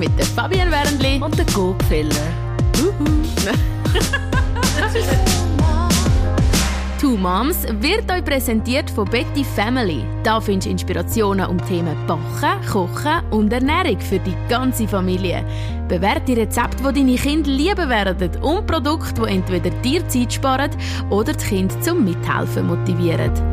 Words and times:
mit 0.00 0.18
der 0.18 0.24
Fabienne 0.24 0.70
Wernli 0.70 1.20
und 1.22 1.36
der 1.36 1.44
Gopfeller. 1.54 2.08
Two 6.98 7.18
Moms 7.18 7.66
wird 7.80 8.10
euch 8.10 8.24
präsentiert 8.24 8.90
von 8.90 9.06
Betty 9.06 9.44
Family. 9.44 10.02
Da 10.22 10.40
findest 10.40 10.66
du 10.66 10.70
Inspirationen 10.70 11.46
um 11.46 11.62
Themen 11.66 11.96
Backen, 12.06 12.66
Kochen 12.66 13.20
und 13.30 13.52
Ernährung 13.52 14.00
für 14.00 14.18
die 14.18 14.34
ganze 14.48 14.88
Familie. 14.88 15.44
Bewährte 15.86 16.34
Rezepte, 16.34 16.92
die 16.92 17.00
deine 17.00 17.16
Kinder 17.16 17.50
lieben 17.50 17.90
werden 17.90 18.42
und 18.42 18.66
Produkte, 18.66 19.22
die 19.22 19.34
entweder 19.34 19.70
dir 19.82 20.08
Zeit 20.08 20.32
sparen 20.32 20.70
oder 21.10 21.34
die 21.34 21.44
Kinder 21.44 21.78
zum 21.82 22.04
Mithelfen 22.04 22.66
motivieren. 22.66 23.49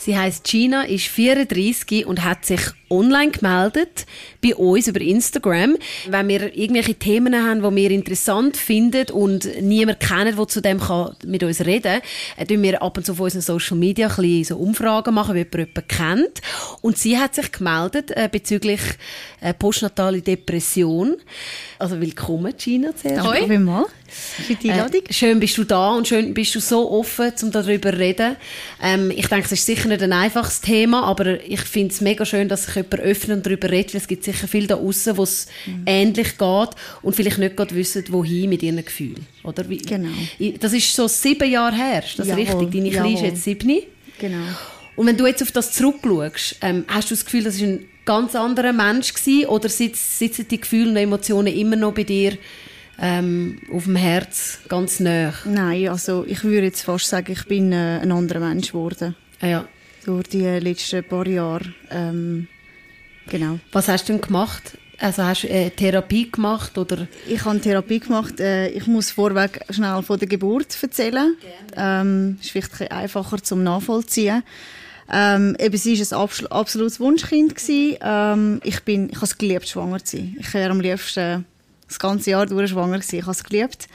Sie 0.00 0.16
heißt 0.16 0.44
Gina, 0.44 0.84
ist 0.84 1.08
34 1.08 2.06
und 2.06 2.24
hat 2.24 2.46
sich 2.46 2.62
online 2.88 3.32
gemeldet 3.32 4.06
bei 4.42 4.56
uns 4.56 4.88
über 4.88 4.98
Instagram. 4.98 5.76
Wenn 6.08 6.28
wir 6.28 6.56
irgendwelche 6.56 6.94
Themen 6.94 7.34
haben, 7.34 7.62
die 7.62 7.82
wir 7.82 7.90
interessant 7.90 8.56
finden 8.56 9.10
und 9.10 9.46
niemand 9.60 10.00
kennt, 10.00 10.38
der 10.38 10.48
zu 10.48 10.62
dem 10.62 10.80
kann 10.80 11.14
mit 11.26 11.42
uns 11.42 11.60
reden 11.66 12.00
kann, 12.38 12.48
äh, 12.48 12.62
wir 12.62 12.82
ab 12.82 12.96
und 12.96 13.04
zu 13.04 13.12
auf 13.12 13.20
unseren 13.20 13.42
Social 13.42 13.76
Media 13.76 14.08
ein 14.08 14.16
bisschen 14.16 14.44
so 14.44 14.56
Umfragen 14.56 15.12
machen, 15.12 15.34
wie 15.34 15.40
jemand 15.40 15.54
jemanden 15.54 15.88
kennt. 15.88 16.40
Und 16.80 16.96
sie 16.96 17.18
hat 17.18 17.34
sich 17.34 17.52
gemeldet 17.52 18.10
äh, 18.12 18.30
bezüglich 18.32 18.80
äh, 19.42 19.52
postnatale 19.52 20.22
Depression. 20.22 21.16
Also 21.78 22.00
willkommen, 22.00 22.54
Gina, 22.56 22.96
zuerst. 22.96 23.26
Danke 23.26 23.46
vielmals 23.46 23.90
für 24.10 24.54
die 24.54 24.70
Einladung. 24.70 25.02
Äh, 25.08 25.12
schön 25.12 25.40
bist 25.40 25.56
du 25.56 25.64
da 25.64 25.92
und 25.92 26.08
schön 26.08 26.34
bist 26.34 26.54
du 26.54 26.60
so 26.60 26.90
offen, 26.90 27.32
um 27.42 27.50
darüber 27.50 27.92
zu 27.92 27.98
reden. 27.98 28.36
Ähm, 28.82 29.10
ich 29.10 29.26
denke, 29.28 29.46
es 29.46 29.52
ist 29.52 29.66
sicher 29.66 29.88
nicht 29.88 30.02
ein 30.02 30.12
einfaches 30.12 30.60
Thema, 30.60 31.04
aber 31.04 31.42
ich 31.44 31.60
finde 31.60 31.94
es 31.94 32.00
mega 32.00 32.24
schön, 32.24 32.48
dass 32.48 32.64
sich 32.64 32.74
jemand 32.76 33.00
öffnet 33.00 33.36
und 33.38 33.46
darüber 33.46 33.70
redet, 33.70 33.94
weil 33.94 34.00
es 34.00 34.08
gibt 34.08 34.24
sicher 34.24 34.48
viele 34.48 34.66
da 34.66 34.76
draußen, 34.76 35.16
wo 35.16 35.22
es 35.22 35.46
mhm. 35.66 35.82
ähnlich 35.86 36.38
geht 36.38 36.70
und 37.02 37.16
vielleicht 37.16 37.38
nicht 37.38 37.56
gerade 37.56 37.74
wissen, 37.74 38.04
wohin 38.08 38.50
mit 38.50 38.62
ihren 38.62 38.84
Gefühlen. 38.84 39.26
Oder? 39.44 39.68
Wie, 39.68 39.78
genau. 39.78 40.08
Das 40.60 40.72
ist 40.72 40.94
so 40.94 41.08
sieben 41.08 41.50
Jahre 41.50 41.76
her, 41.76 42.04
ist 42.04 42.18
das 42.18 42.28
Jawohl. 42.28 42.44
richtig? 42.44 42.70
Deine 42.72 42.90
Kleine 42.90 43.14
ist 43.14 43.22
jetzt 43.22 43.44
sieben. 43.44 43.82
Genau. 44.18 44.36
Und 44.96 45.06
wenn 45.06 45.16
du 45.16 45.26
jetzt 45.26 45.42
auf 45.42 45.52
das 45.52 45.72
zurückschaust, 45.72 46.56
ähm, 46.60 46.84
hast 46.88 47.10
du 47.10 47.14
das 47.14 47.24
Gefühl, 47.24 47.44
das 47.44 47.54
ist 47.54 47.62
ein 47.62 47.88
ganz 48.04 48.34
anderer 48.34 48.72
Mensch 48.72 49.14
gewesen, 49.14 49.46
oder 49.46 49.68
sitzen 49.68 50.46
die 50.50 50.60
Gefühle 50.60 50.90
und 50.90 50.96
Emotionen 50.96 51.54
immer 51.54 51.76
noch 51.76 51.94
bei 51.94 52.04
dir 52.04 52.36
ähm, 53.00 53.60
auf 53.72 53.84
dem 53.84 53.96
Herz 53.96 54.58
ganz 54.68 55.00
nah? 55.00 55.32
Nein, 55.44 55.88
also 55.88 56.24
ich 56.26 56.44
würde 56.44 56.66
jetzt 56.66 56.82
fast 56.82 57.06
sagen, 57.06 57.32
ich 57.32 57.44
bin 57.46 57.72
äh, 57.72 58.00
ein 58.02 58.12
anderer 58.12 58.40
Mensch 58.40 58.68
geworden. 58.68 59.16
Ah, 59.40 59.46
ja. 59.46 59.68
Durch 60.04 60.28
die 60.28 60.42
letzten 60.42 61.04
paar 61.04 61.26
Jahre. 61.26 61.64
Ähm, 61.90 62.46
genau. 63.28 63.58
Was 63.72 63.88
hast 63.88 64.08
du 64.08 64.12
denn 64.12 64.20
gemacht? 64.20 64.76
Also 64.98 65.24
hast 65.24 65.44
du 65.44 65.48
äh, 65.48 65.70
Therapie 65.70 66.30
gemacht 66.30 66.76
oder? 66.76 67.06
Ich 67.26 67.44
habe 67.44 67.58
Therapie 67.58 68.00
gemacht. 68.00 68.38
Äh, 68.38 68.68
ich 68.68 68.86
muss 68.86 69.10
vorweg 69.10 69.64
schnell 69.70 70.02
von 70.02 70.18
der 70.18 70.28
Geburt 70.28 70.76
erzählen. 70.82 71.36
Ähm, 71.74 72.38
ist 72.40 72.50
vielleicht 72.50 72.92
einfacher 72.92 73.42
zum 73.42 73.62
Nachvollziehen. 73.62 74.42
Ähm, 75.10 75.56
eben, 75.58 75.76
sie 75.76 75.98
war 75.98 76.28
ein 76.28 76.46
absolutes 76.48 77.00
Wunschkind. 77.00 77.54
Ähm, 77.68 78.60
ich 78.62 78.80
bin, 78.80 79.08
ich 79.08 79.16
habe 79.16 79.24
es 79.24 79.38
geliebt, 79.38 79.68
schwanger 79.68 80.04
zu 80.04 80.18
sein. 80.18 80.36
Ich 80.38 80.52
wäre 80.52 80.70
am 80.70 80.80
liebsten 80.80 81.46
das 81.90 81.98
ganze 81.98 82.30
Jahr 82.30 82.46
durch 82.46 82.70
schwanger 82.70 82.98
gewesen. 82.98 83.16
Ich 83.16 83.22
habe 83.22 83.32
es 83.32 83.44
geliebt. 83.44 83.88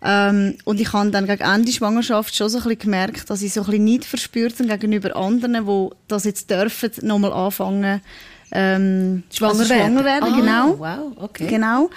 Ähm, 0.00 0.56
und 0.64 0.80
ich 0.80 0.92
habe 0.92 1.10
dann 1.10 1.26
gegen 1.26 1.42
Ende 1.42 1.66
der 1.66 1.72
Schwangerschaft 1.72 2.34
schon 2.34 2.48
so 2.48 2.58
ein 2.58 2.64
bisschen 2.64 2.78
gemerkt, 2.78 3.28
dass 3.30 3.42
ich 3.42 3.52
so 3.52 3.62
ein 3.62 3.66
bisschen 3.66 3.84
nicht 3.84 4.04
verspürt 4.04 4.54
habe 4.60 4.68
gegenüber 4.68 5.16
anderen, 5.16 5.66
die 5.66 5.88
das 6.06 6.24
jetzt 6.24 6.50
dürfen, 6.50 6.92
nochmal 7.02 7.32
anfangen, 7.32 8.00
ähm, 8.52 9.24
schwanger, 9.32 9.58
also 9.58 9.64
schwanger 9.64 10.04
werden. 10.04 10.32
Ah, 10.32 10.36
genau. 10.36 10.78
Wow, 10.78 11.12
okay. 11.16 11.46
Genau. 11.48 11.90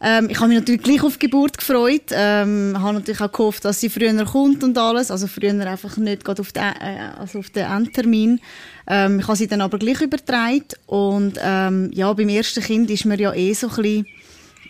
Ähm, 0.00 0.28
ich 0.30 0.38
habe 0.38 0.48
mich 0.48 0.58
natürlich 0.58 0.82
gleich 0.82 1.02
auf 1.02 1.14
die 1.14 1.26
Geburt 1.26 1.58
gefreut. 1.58 2.10
Ähm, 2.12 2.76
habe 2.78 2.94
natürlich 2.94 3.20
auch 3.20 3.32
gehofft, 3.32 3.64
dass 3.64 3.80
sie 3.80 3.90
früher 3.90 4.24
kommt 4.24 4.62
und 4.62 4.78
alles. 4.78 5.10
Also 5.10 5.26
früher 5.26 5.50
einfach 5.66 5.96
nicht 5.96 6.24
gerade 6.24 6.40
auf 6.40 6.52
den, 6.52 6.62
äh, 6.62 7.10
also 7.18 7.40
auf 7.40 7.50
den 7.50 7.66
Endtermin. 7.66 8.40
Ähm, 8.86 9.18
ich 9.18 9.26
habe 9.26 9.36
sie 9.36 9.48
dann 9.48 9.60
aber 9.60 9.78
gleich 9.78 10.00
übertragen. 10.00 10.68
Und 10.86 11.38
ähm, 11.42 11.90
ja, 11.92 12.12
beim 12.12 12.28
ersten 12.28 12.62
Kind 12.62 12.90
ist 12.90 13.04
man 13.04 13.18
ja 13.18 13.34
eh 13.34 13.52
so 13.54 13.68
ein 13.68 13.74
bisschen 13.74 14.06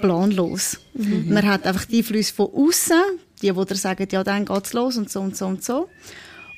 planlos. 0.01 0.79
Mhm. 0.95 1.33
Man 1.33 1.47
hat 1.47 1.67
einfach 1.67 1.85
die 1.85 1.99
Einflüsse 1.99 2.35
von 2.35 2.47
außen, 2.55 3.03
die, 3.43 3.53
die 3.53 3.65
dir 3.65 3.75
sagen, 3.75 4.09
ja, 4.11 4.25
dann 4.25 4.45
geht's 4.45 4.73
los 4.73 4.97
und 4.97 5.11
so 5.11 5.21
und 5.21 5.37
so 5.37 5.47
und 5.47 5.65
so. 5.65 5.89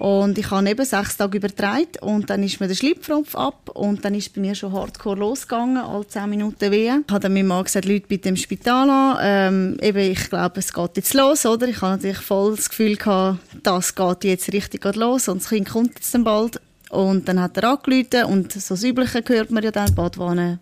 Und 0.01 0.39
ich 0.39 0.51
habe 0.51 0.67
eben 0.67 0.85
sechs 0.87 1.19
Tage 1.19 1.37
übertragen 1.37 1.99
und 2.01 2.31
dann 2.31 2.43
ist 2.43 2.59
mir 2.59 2.69
der 2.69 2.75
Schlipfropf 2.75 3.35
ab 3.35 3.69
und 3.75 4.03
dann 4.03 4.15
ist 4.15 4.35
bei 4.35 4.41
mir 4.41 4.55
schon 4.55 4.73
hardcore 4.73 5.19
losgegangen, 5.19 5.77
alle 5.77 6.09
zehn 6.09 6.31
Minuten 6.31 6.71
wehen. 6.71 7.05
Ich 7.07 7.13
habe 7.13 7.21
dann 7.21 7.35
meinem 7.35 7.49
Mann 7.49 7.65
gesagt, 7.65 7.85
Leute 7.85 8.07
bitte 8.09 8.31
im 8.31 8.37
Spital 8.37 8.89
an. 8.89 9.19
Ähm, 9.21 9.79
eben, 9.83 10.11
ich 10.11 10.31
glaube, 10.31 10.59
es 10.59 10.73
geht 10.73 10.97
jetzt 10.97 11.13
los, 11.13 11.45
oder? 11.45 11.69
Ich 11.69 11.83
habe 11.83 11.97
natürlich 11.97 12.17
voll 12.17 12.57
das 12.57 12.71
Gefühl 12.71 12.97
gehabt, 12.97 13.41
das 13.63 13.95
geht 13.95 14.25
jetzt 14.25 14.51
richtig 14.55 14.83
los 14.97 15.29
und 15.29 15.43
das 15.43 15.51
Kind 15.51 15.69
kommt 15.69 15.97
jetzt 15.97 16.15
dann 16.15 16.25
bald. 16.25 16.59
Und 16.89 17.29
dann 17.29 17.39
hat 17.39 17.59
er 17.59 17.65
angerufen 17.73 18.25
und 18.25 18.53
so 18.55 18.73
das 18.73 18.83
Übliche 18.83 19.23
hört 19.27 19.51
man 19.51 19.63
ja 19.63 19.71
dann, 19.71 19.95
Badwanne, 19.95 20.61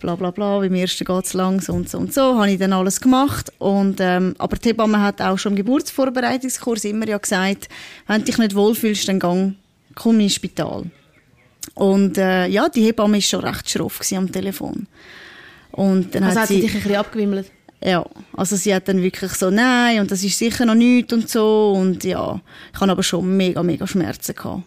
bla 0.00 0.16
bla 0.16 0.30
bla, 0.30 0.58
beim 0.58 0.74
ersten 0.74 1.04
geht 1.04 1.24
es 1.24 1.34
lang, 1.34 1.60
so 1.60 1.72
und 1.72 1.88
so 1.88 1.98
und 1.98 2.12
so, 2.12 2.36
habe 2.36 2.50
ich 2.50 2.58
dann 2.58 2.72
alles 2.72 3.00
gemacht. 3.00 3.52
Und, 3.58 3.98
ähm, 4.00 4.34
aber 4.38 4.56
die 4.56 4.70
Hebamme 4.70 5.00
hat 5.00 5.22
auch 5.22 5.38
schon 5.38 5.52
im 5.52 5.56
Geburtsvorbereitungskurs 5.56 6.84
immer 6.84 7.06
ja 7.06 7.18
gesagt, 7.18 7.68
wenn 8.08 8.20
du 8.20 8.24
dich 8.24 8.38
nicht 8.38 8.54
wohlfühlst, 8.54 9.06
dann 9.08 9.20
gang, 9.20 9.54
komm 9.94 10.18
ins 10.18 10.34
Spital. 10.34 10.84
Und 11.74 12.18
äh, 12.18 12.46
ja, 12.46 12.68
die 12.68 12.82
Hebamme 12.82 13.14
war 13.14 13.20
schon 13.20 13.40
recht 13.40 13.70
schroff 13.70 14.00
am 14.12 14.32
Telefon. 14.32 14.86
Und 15.72 16.14
dann 16.14 16.24
also 16.24 16.36
hat, 16.36 16.42
hat 16.42 16.48
sie 16.48 16.60
dich 16.62 16.74
ein 16.74 16.82
bisschen 16.82 16.96
abgewimmelt? 16.96 17.52
Ja, 17.82 18.04
also 18.36 18.56
sie 18.56 18.74
hat 18.74 18.88
dann 18.88 19.00
wirklich 19.02 19.32
so, 19.32 19.50
nein, 19.50 20.00
und 20.00 20.10
das 20.10 20.22
ist 20.22 20.36
sicher 20.36 20.66
noch 20.66 20.74
nichts 20.74 21.12
und 21.12 21.28
so. 21.28 21.72
Und 21.76 22.04
ja, 22.04 22.40
ich 22.74 22.80
hatte 22.80 22.90
aber 22.90 23.02
schon 23.02 23.36
mega, 23.36 23.62
mega 23.62 23.86
Schmerzen. 23.86 24.34
Gehabt. 24.34 24.64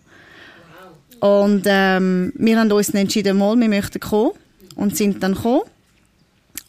Und 1.20 1.64
ähm, 1.68 2.34
wir 2.36 2.60
haben 2.60 2.72
uns 2.72 2.88
dann 2.88 3.02
entschieden, 3.02 3.38
mal, 3.38 3.58
wir 3.58 3.70
möchten 3.70 4.00
kommen 4.00 4.32
und 4.76 4.98
sind 4.98 5.24
dann 5.24 5.36
gekommen. 5.36 5.62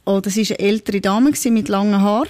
Oh, 0.04 0.20
das 0.20 0.36
war 0.36 0.44
eine 0.44 0.58
ältere 0.58 1.00
Dame 1.00 1.32
mit 1.46 1.68
langen 1.68 2.00
Haaren. 2.00 2.28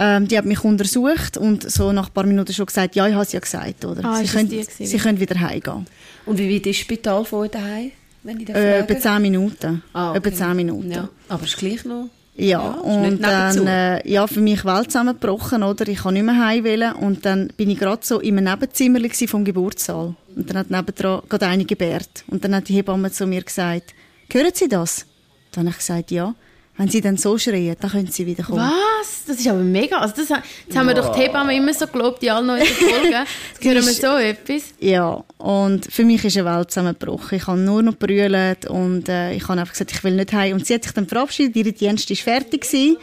Ähm, 0.00 0.28
die 0.28 0.38
hat 0.38 0.44
mich 0.44 0.62
untersucht 0.62 1.36
und 1.36 1.68
so 1.68 1.90
nach 1.90 2.06
ein 2.06 2.12
paar 2.12 2.24
Minuten 2.24 2.52
schon 2.52 2.66
gesagt, 2.66 2.94
ja, 2.94 3.08
ich 3.08 3.14
habe 3.14 3.24
es 3.24 3.32
ja 3.32 3.40
gesagt, 3.40 3.84
oder? 3.84 4.04
Ah, 4.04 4.22
sie, 4.22 4.28
können, 4.28 4.64
sie 4.78 4.96
können 4.96 5.18
wieder 5.18 5.40
heimgehen. 5.40 5.86
Und 6.24 6.38
wie 6.38 6.54
weit 6.54 6.66
ist 6.66 6.78
das 6.78 6.84
Spital 6.84 7.24
von 7.24 7.40
euch 7.40 7.50
daheim, 7.50 7.90
wenn 8.22 8.38
ich 8.38 8.48
äh, 8.48 8.78
Etwa 8.78 8.98
zehn 8.98 9.22
Minuten. 9.22 9.82
Ah, 9.92 10.10
okay. 10.10 10.18
Etwa 10.18 10.32
zehn 10.32 10.56
Minuten. 10.56 10.92
Ja. 10.92 11.08
Aber 11.28 11.42
es 11.42 11.48
ist 11.48 11.58
gleich 11.58 11.84
noch... 11.84 12.10
Ja, 12.36 12.46
ja 12.46 12.70
und 12.70 13.20
dann, 13.20 13.66
äh, 13.66 14.08
ja, 14.08 14.28
für 14.28 14.40
mich 14.40 14.64
Welt 14.64 14.92
zusammengebrochen, 14.92 15.64
oder? 15.64 15.88
Ich 15.88 15.98
kann 15.98 16.14
nicht 16.14 16.22
mehr 16.22 16.38
heim 16.38 16.62
wählen. 16.62 16.92
Und 16.92 17.26
dann 17.26 17.48
bin 17.56 17.68
ich 17.68 17.80
gerade 17.80 18.06
so 18.06 18.20
in 18.20 18.38
einem 18.38 18.52
Nebenzimmer 18.52 19.00
vom 19.26 19.44
Geburtssaal. 19.44 20.14
Und 20.36 20.48
dann 20.48 20.58
hat 20.58 20.70
nebendran 20.70 21.22
gerade 21.28 21.46
eine 21.48 21.64
gebärt. 21.64 22.22
Und 22.28 22.44
dann 22.44 22.54
hat 22.54 22.68
die 22.68 22.74
Hebamme 22.74 23.10
zu 23.10 23.26
mir 23.26 23.42
gesagt, 23.42 23.92
Hören 24.30 24.52
Sie 24.54 24.68
das? 24.68 25.06
Dann 25.52 25.64
habe 25.64 25.70
ich 25.70 25.78
gesagt, 25.78 26.10
ja. 26.10 26.34
Wenn 26.78 26.88
sie 26.88 27.00
dann 27.00 27.16
so 27.16 27.36
schreien, 27.36 27.74
dann 27.80 27.90
können 27.90 28.06
sie 28.06 28.24
wieder 28.24 28.44
kommen. 28.44 28.60
Was? 28.60 29.24
Das 29.26 29.40
ist 29.40 29.48
aber 29.48 29.58
mega. 29.58 29.98
Also 29.98 30.14
das, 30.16 30.28
das 30.28 30.76
haben 30.76 30.86
wir 30.86 30.94
doch 30.94 31.12
die 31.12 31.22
Hebammen 31.22 31.56
immer 31.56 31.74
so 31.74 31.88
gelobt, 31.88 32.22
die 32.22 32.30
alle 32.30 32.46
neuen 32.46 32.64
Folgen. 32.64 33.10
Jetzt 33.60 33.64
hören 33.64 33.84
wir 33.84 33.92
so 33.92 34.16
etwas. 34.16 34.74
Ja, 34.78 35.24
und 35.38 35.92
für 35.92 36.04
mich 36.04 36.24
ist 36.24 36.36
eine 36.36 36.46
Welt 36.46 36.70
zusammengebrochen. 36.70 37.36
Ich 37.36 37.48
habe 37.48 37.58
nur 37.58 37.82
noch 37.82 37.96
brüllt 37.96 38.66
und 38.66 39.08
äh, 39.08 39.32
ich 39.32 39.48
habe 39.48 39.60
einfach 39.60 39.72
gesagt, 39.72 39.90
ich 39.90 40.04
will 40.04 40.14
nicht 40.14 40.32
heim. 40.32 40.54
Und 40.54 40.66
sie 40.68 40.74
hat 40.74 40.84
sich 40.84 40.92
dann 40.92 41.08
verabschiedet, 41.08 41.56
ihre 41.56 41.72
Dienst 41.72 42.08
war 42.10 42.16
fertig. 42.16 42.60
Gewesen. 42.60 42.96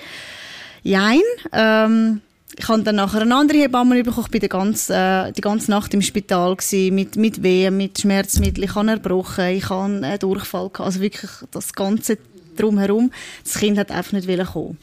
Jein. 0.83 1.21
Ähm, 1.51 2.21
ich 2.57 2.67
habe 2.67 2.83
dann 2.83 2.95
nachher 2.95 3.21
eine 3.21 3.35
andere 3.35 3.57
Hebamme 3.59 4.03
bekommen. 4.03 4.27
Ich 4.27 4.33
war 4.33 4.39
die 4.39 4.49
ganze, 4.49 4.93
äh, 4.93 5.31
die 5.31 5.41
ganze 5.41 5.71
Nacht 5.71 5.93
im 5.93 6.01
Spital 6.01 6.55
gewesen, 6.55 6.95
mit, 6.95 7.15
mit 7.15 7.43
Wehen, 7.43 7.75
mit 7.75 7.99
Schmerzmitteln. 7.99 8.63
Ich 8.63 8.75
habe 8.75 8.91
erbrochen, 8.91 9.49
ich 9.49 9.69
habe 9.69 9.83
einen 9.85 10.19
Durchfall 10.19 10.69
gehabt. 10.69 10.81
Also 10.81 11.01
wirklich 11.01 11.31
das 11.51 11.73
Ganze 11.73 12.17
drumherum. 12.55 13.11
Das 13.43 13.55
Kind 13.55 13.77
hat 13.77 13.91
einfach 13.91 14.13
nicht 14.13 14.45
kommen. 14.51 14.77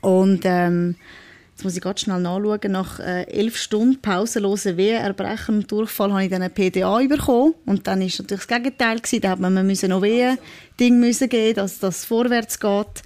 Und, 0.00 0.40
ähm, 0.44 0.96
Jetzt 1.56 1.64
muss 1.64 1.76
ich 1.76 1.80
ganz 1.82 2.00
schnell 2.00 2.20
nachschauen. 2.20 2.70
Nach 2.70 3.00
äh, 3.00 3.22
elf 3.30 3.56
Stunden 3.56 4.02
pausenlosen 4.02 4.76
Wehen, 4.76 5.00
Erbrechen 5.00 5.54
und 5.54 5.72
Durchfall 5.72 6.12
habe 6.12 6.24
ich 6.24 6.28
dann 6.28 6.42
eine 6.42 6.50
PDA 6.50 6.98
bekommen. 7.08 7.54
Und 7.64 7.86
dann 7.86 8.00
war 8.00 8.06
natürlich 8.06 8.44
das 8.44 8.46
Gegenteil. 8.46 8.98
Gewesen. 8.98 9.22
Da 9.22 9.30
hat 9.30 9.40
man 9.40 9.54
noch 9.54 10.02
Wehen 10.02 10.36
Ding 10.78 11.00
müssen 11.00 11.30
geben, 11.30 11.54
dass 11.54 11.78
das 11.78 12.04
vorwärts 12.04 12.60
geht. 12.60 13.02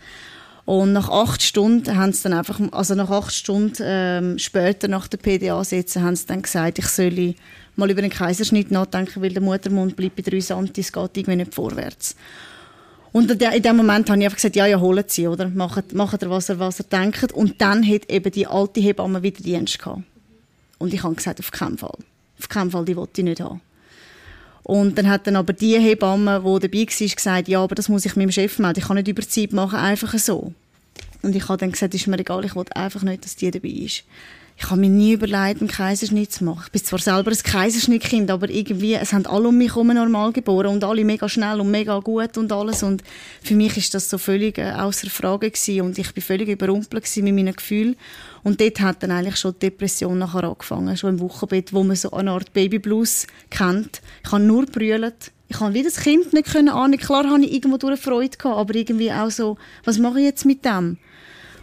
Und 0.64 0.92
nach 0.92 1.08
acht 1.08 1.42
Stunden 1.42 1.96
haben 1.96 2.12
sie 2.12 2.24
dann 2.24 2.34
einfach, 2.34 2.60
also 2.72 2.94
nach 2.94 3.10
acht 3.10 3.34
Stunden 3.34 3.82
ähm, 3.82 4.38
später 4.38 4.88
nach 4.88 5.08
der 5.08 5.18
PDA-Sitzung 5.18 6.02
haben 6.02 6.16
sie 6.16 6.26
dann 6.26 6.42
gesagt, 6.42 6.78
ich 6.78 6.86
soll 6.86 7.34
mal 7.76 7.90
über 7.90 8.02
den 8.02 8.10
Kaiserschnitt 8.10 8.70
nachdenken, 8.70 9.22
weil 9.22 9.32
der 9.32 9.42
Muttermund 9.42 9.96
bleibt 9.96 10.16
bei 10.16 10.22
drei 10.22 10.40
Santi, 10.40 10.82
es 10.82 10.92
geht 10.92 11.16
irgendwie 11.16 11.36
nicht 11.36 11.54
vorwärts. 11.54 12.14
Und 13.12 13.30
in 13.30 13.62
dem 13.62 13.76
Moment 13.76 14.08
habe 14.08 14.20
ich 14.20 14.24
einfach 14.24 14.36
gesagt, 14.36 14.54
ja, 14.54 14.66
ja, 14.66 14.78
holen 14.78 15.04
Sie, 15.08 15.26
oder? 15.26 15.48
Macht, 15.48 15.92
macht 15.94 16.22
er, 16.22 16.30
was 16.30 16.48
er, 16.48 16.60
was 16.60 16.78
er 16.78 16.84
denkt. 16.84 17.32
Und 17.32 17.60
dann 17.60 17.84
hat 17.84 18.08
eben 18.08 18.30
die 18.30 18.46
alte 18.46 18.80
Hebamme 18.80 19.22
wieder 19.22 19.42
Dienst 19.42 19.80
gehabt. 19.80 20.02
Und 20.78 20.94
ich 20.94 21.02
habe 21.02 21.16
gesagt, 21.16 21.40
auf 21.40 21.50
keinen 21.50 21.76
Fall. 21.76 21.98
Auf 22.38 22.48
keinen 22.48 22.70
Fall, 22.70 22.84
die 22.84 22.96
wollte 22.96 23.20
ich 23.20 23.24
nicht 23.24 23.40
haben. 23.40 23.60
Und 24.62 24.98
dann 24.98 25.08
hat 25.08 25.26
dann 25.26 25.36
aber 25.36 25.52
die 25.52 25.78
Hebamme, 25.78 26.42
die 26.44 26.68
dabei 26.68 26.86
war, 26.86 27.08
gesagt, 27.08 27.48
ja, 27.48 27.62
aber 27.62 27.74
das 27.74 27.88
muss 27.88 28.04
ich 28.04 28.16
meinem 28.16 28.32
Chef 28.32 28.58
melden. 28.58 28.78
Ich 28.78 28.86
kann 28.86 28.96
nicht 28.96 29.08
Überzeit 29.08 29.52
machen, 29.52 29.78
einfach 29.78 30.16
so. 30.18 30.52
Und 31.22 31.36
ich 31.36 31.48
habe 31.48 31.58
dann 31.58 31.72
gesagt, 31.72 31.94
ist 31.94 32.06
mir 32.06 32.18
egal, 32.18 32.44
ich 32.44 32.54
will 32.54 32.64
einfach 32.74 33.02
nicht, 33.02 33.24
dass 33.24 33.36
die 33.36 33.50
dabei 33.50 33.68
ist. 33.68 34.04
Ich 34.62 34.70
habe 34.70 34.80
mir 34.80 34.90
nie 34.90 35.14
überlegt, 35.14 35.62
einen 35.62 35.68
Kaiserschnitt 35.68 36.32
zu 36.32 36.44
machen. 36.44 36.64
Ich 36.66 36.72
bin 36.72 36.84
zwar 36.84 36.98
selber 36.98 37.30
ein 37.30 37.36
Kaiserschnittkind, 37.36 38.30
aber 38.30 38.50
irgendwie, 38.50 38.92
es 38.92 39.14
haben 39.14 39.24
alle 39.24 39.48
um 39.48 39.56
mich 39.56 39.70
herum 39.70 39.86
normal 39.88 40.32
geboren 40.32 40.66
und 40.66 40.84
alle 40.84 41.02
mega 41.02 41.30
schnell 41.30 41.60
und 41.60 41.70
mega 41.70 41.98
gut 42.00 42.36
und 42.36 42.52
alles. 42.52 42.82
Und 42.82 43.02
für 43.42 43.54
mich 43.54 43.78
ist 43.78 43.94
das 43.94 44.10
so 44.10 44.18
völlig 44.18 44.58
äh, 44.58 44.72
außer 44.72 45.08
Frage 45.08 45.50
gewesen 45.50 45.80
und 45.80 45.98
ich 45.98 46.12
bin 46.12 46.22
völlig 46.22 46.48
überrumpelt 46.48 47.16
mit 47.16 47.34
meinen 47.34 47.56
Gefühlen. 47.56 47.96
Und 48.42 48.60
dort 48.60 48.80
hat 48.80 49.02
dann 49.02 49.10
eigentlich 49.10 49.36
schon 49.36 49.52
die 49.54 49.70
Depression 49.70 50.18
nachher 50.18 50.44
angefangen, 50.44 50.96
schon 50.96 51.10
im 51.10 51.20
Wochenbett, 51.20 51.72
wo 51.72 51.82
man 51.84 51.96
so 51.96 52.10
eine 52.12 52.30
Art 52.32 52.52
Babyblues 52.52 53.26
kennt. 53.50 54.00
Ich 54.24 54.32
habe 54.32 54.42
nur 54.42 54.66
brüllt. 54.66 55.32
Ich 55.48 55.58
habe 55.60 55.74
wie 55.74 55.82
das 55.82 55.96
Kind 55.96 56.32
nicht 56.32 56.52
können 56.52 56.68
ahnen. 56.68 56.98
Klar 56.98 57.28
habe 57.28 57.44
ich 57.44 57.52
irgendwo 57.52 57.76
durch 57.76 58.00
Freude 58.00 58.36
gehabt, 58.36 58.56
aber 58.56 58.74
irgendwie 58.74 59.10
auch 59.12 59.30
so, 59.30 59.58
was 59.84 59.98
mache 59.98 60.20
ich 60.20 60.24
jetzt 60.26 60.44
mit 60.46 60.64
dem? 60.64 60.96